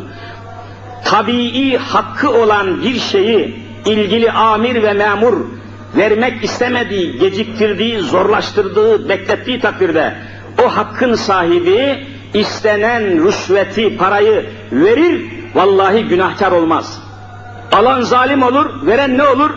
tabii 1.04 1.76
hakkı 1.76 2.30
olan 2.30 2.82
bir 2.82 2.98
şeyi 2.98 3.54
ilgili 3.86 4.32
amir 4.32 4.82
ve 4.82 4.92
memur 4.92 5.46
vermek 5.96 6.44
istemediği, 6.44 7.18
geciktirdiği, 7.18 7.98
zorlaştırdığı, 7.98 9.08
beklettiği 9.08 9.60
takdirde 9.60 10.14
o 10.64 10.76
hakkın 10.76 11.14
sahibi 11.14 12.06
istenen 12.40 13.24
rüşveti, 13.24 13.96
parayı 13.96 14.46
verir, 14.72 15.24
vallahi 15.54 16.04
günahkar 16.04 16.52
olmaz. 16.52 17.02
Alan 17.72 18.00
zalim 18.00 18.42
olur, 18.42 18.86
veren 18.86 19.18
ne 19.18 19.22
olur? 19.22 19.50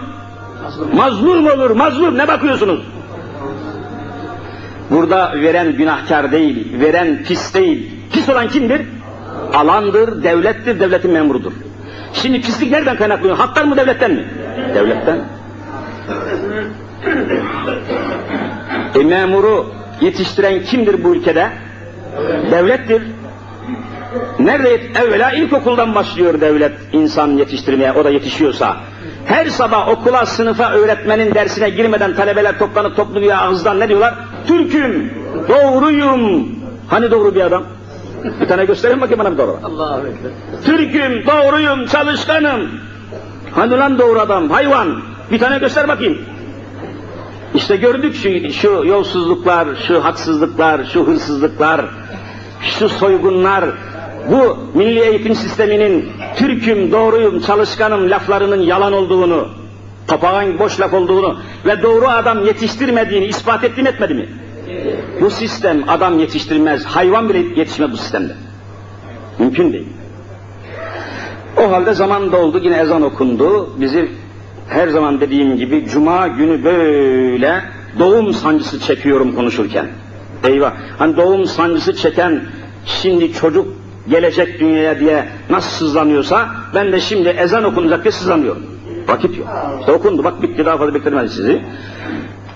Mazlum 0.94 1.48
olur, 1.48 1.72
mazlum. 1.72 2.18
Ne 2.18 2.28
bakıyorsunuz? 2.28 2.80
Burada 4.92 5.34
veren 5.42 5.78
günahkar 5.78 6.32
değil, 6.32 6.82
veren 6.82 7.24
pis 7.24 7.54
değil. 7.54 7.92
Pis 8.14 8.30
olan 8.30 8.48
kimdir? 8.48 8.82
Alandır, 9.54 10.24
devlettir, 10.24 10.80
devletin 10.80 11.12
memurudur. 11.12 11.52
Şimdi 12.14 12.42
pislik 12.42 12.72
nereden 12.72 12.98
kaynaklanıyor? 12.98 13.38
Haktan 13.38 13.68
mı, 13.68 13.78
devletten 13.78 14.12
mi? 14.12 14.26
Devletten. 14.76 15.20
E 18.96 19.04
memuru 19.04 19.74
yetiştiren 20.02 20.64
kimdir 20.64 21.04
bu 21.04 21.16
ülkede? 21.16 21.50
Devlettir. 22.52 23.02
Nerede? 24.40 24.82
Evvela 24.96 25.32
ilkokuldan 25.32 25.96
başlıyor 25.96 26.42
devlet 26.42 26.72
insan 26.94 27.28
yetiştirmeye, 27.28 27.92
o 27.92 28.04
da 28.04 28.10
yetişiyorsa. 28.10 28.78
Her 29.26 29.46
sabah 29.48 29.88
okula, 29.88 30.26
sınıfa, 30.26 30.72
öğretmenin 30.72 31.34
dersine 31.34 31.70
girmeden 31.70 32.16
talebeler 32.16 32.60
toplanıp 32.60 32.96
toplu 32.96 33.22
bir 33.22 33.44
ağızdan 33.44 33.80
ne 33.80 33.90
diyorlar? 33.90 34.14
Türk'üm, 34.48 35.14
doğruyum. 35.50 36.50
Hani 36.88 37.12
doğru 37.12 37.36
bir 37.36 37.42
adam? 37.42 37.64
Bir 38.42 38.48
tane 38.48 38.66
göstereyim 38.66 39.02
bakayım 39.02 39.20
bana 39.20 39.32
bir 39.32 39.38
doğru. 39.38 39.60
Türk'üm, 40.66 41.28
doğruyum, 41.28 41.86
çalışkanım. 41.86 42.70
Hani 43.52 43.78
lan 43.78 44.00
doğru 44.00 44.20
adam, 44.20 44.50
hayvan. 44.50 45.02
Bir 45.32 45.40
tane 45.40 45.58
göster 45.58 45.88
bakayım. 45.88 46.18
İşte 47.56 47.76
gördük 47.76 48.16
şu, 48.16 48.54
şu 48.54 48.84
yolsuzluklar, 48.86 49.68
şu 49.88 50.04
haksızlıklar, 50.04 50.86
şu 50.94 51.08
hırsızlıklar, 51.08 51.86
şu 52.62 52.90
soygunlar, 52.90 53.66
bu 54.32 54.58
milli 54.74 55.00
eğitim 55.00 55.36
sisteminin 55.36 56.10
Türk'üm, 56.36 56.92
doğruyum, 56.92 57.42
çalışkanım 57.42 58.10
laflarının 58.10 58.62
yalan 58.62 58.94
olduğunu, 58.94 59.48
papağan 60.08 60.60
boş 60.60 60.80
laf 60.80 60.94
olduğunu 60.94 61.40
ve 61.66 61.84
doğru 61.84 62.08
adam 62.08 62.46
yetiştirmediğini 62.46 63.26
ispat 63.26 63.64
etti 63.64 63.82
mi 63.82 63.90
etmedi 63.90 64.14
mi? 64.14 64.30
Bu 65.22 65.30
sistem 65.30 65.84
adam 65.88 66.20
yetiştirmez, 66.20 66.86
hayvan 66.86 67.30
bile 67.30 67.38
yetişmez 67.38 67.92
bu 67.92 67.98
sistemde. 67.98 68.34
Mümkün 69.40 69.74
değil. 69.74 69.88
O 71.58 71.72
halde 71.72 71.94
zaman 71.94 72.32
doldu 72.32 72.60
yine 72.64 72.78
ezan 72.78 73.02
okundu. 73.02 73.70
Bizi 73.82 74.10
her 74.70 74.88
zaman 74.88 75.22
dediğim 75.22 75.58
gibi 75.58 75.86
cuma 75.90 76.28
günü 76.28 76.64
böyle 76.64 77.62
doğum 78.00 78.34
sancısı 78.34 78.80
çekiyorum 78.80 79.36
konuşurken. 79.36 79.88
Eyvah. 80.44 80.74
Hani 80.98 81.18
doğum 81.18 81.46
sancısı 81.46 81.96
çeken 81.96 82.42
şimdi 82.86 83.34
çocuk 83.34 83.68
gelecek 84.10 84.60
dünyaya 84.60 85.00
diye 85.00 85.26
nasıl 85.50 85.70
sızlanıyorsa 85.70 86.50
ben 86.76 86.92
de 86.92 87.00
şimdi 87.00 87.30
ezan 87.30 87.64
okunacak 87.64 88.04
diye 88.04 88.12
sızlanıyorum. 88.12 88.64
Vakit 89.08 89.38
yok. 89.38 89.48
İşte 89.80 89.92
okundu 89.92 90.24
bak 90.24 90.42
bitti 90.42 90.66
daha 90.66 90.78
fazla 90.78 90.94
beklemez 90.94 91.36
sizi. 91.36 91.62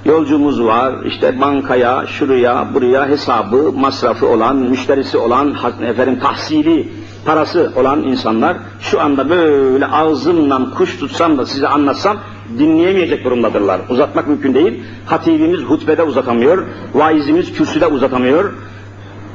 Yolcumuz 0.05 0.63
var, 0.63 0.93
işte 1.05 1.41
bankaya, 1.41 2.05
şuraya, 2.07 2.67
buraya 2.73 3.09
hesabı, 3.09 3.71
masrafı 3.71 4.27
olan, 4.27 4.55
müşterisi 4.55 5.17
olan, 5.17 5.55
efendim 5.87 6.19
tahsili, 6.19 6.89
parası 7.25 7.71
olan 7.75 8.03
insanlar 8.03 8.57
şu 8.81 9.01
anda 9.01 9.29
böyle 9.29 9.87
ağzımdan 9.87 10.71
kuş 10.71 10.97
tutsam 10.97 11.37
da 11.37 11.45
size 11.45 11.67
anlatsam 11.67 12.17
dinleyemeyecek 12.59 13.25
durumdadırlar. 13.25 13.81
Uzatmak 13.89 14.27
mümkün 14.27 14.53
değil. 14.53 14.83
Hatibimiz 15.05 15.61
hutbede 15.61 16.03
uzatamıyor, 16.03 16.65
vaizimiz 16.93 17.53
kürsüde 17.53 17.87
uzatamıyor, 17.87 18.53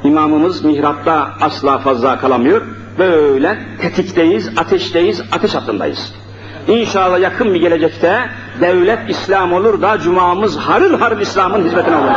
imamımız 0.05 0.65
mihrapta 0.65 1.31
asla 1.41 1.79
fazla 1.79 2.19
kalamıyor. 2.19 2.63
Böyle 2.99 3.59
tetikteyiz, 3.81 4.51
ateşteyiz, 4.57 5.23
ateş 5.33 5.55
hattındayız. 5.55 6.13
İnşallah 6.69 7.21
yakın 7.21 7.55
bir 7.55 7.61
gelecekte 7.61 8.21
devlet 8.61 9.11
İslam 9.11 9.53
olur 9.53 9.83
da 9.83 9.99
cumamız 9.99 10.57
harıl 10.57 10.99
harıl 10.99 11.21
İslam'ın 11.21 11.65
hizmetine 11.65 11.97
olur. 11.97 12.11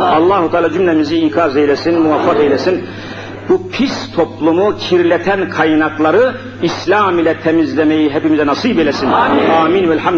Allahu 0.00 0.50
Teala 0.50 0.72
cümlemizi 0.72 1.16
ikaz 1.16 1.56
eylesin, 1.56 1.98
muvaffak 2.02 2.40
eylesin. 2.40 2.84
Bu 3.48 3.68
pis 3.70 4.12
toplumu 4.16 4.76
kirleten 4.76 5.50
kaynakları 5.50 6.34
İslam 6.62 7.18
ile 7.18 7.40
temizlemeyi 7.40 8.10
hepimize 8.10 8.46
nasip 8.46 8.78
eylesin. 8.78 9.06
Amin. 9.06 9.50
Amin. 9.50 9.90
Velhamdülillah. 9.90 10.12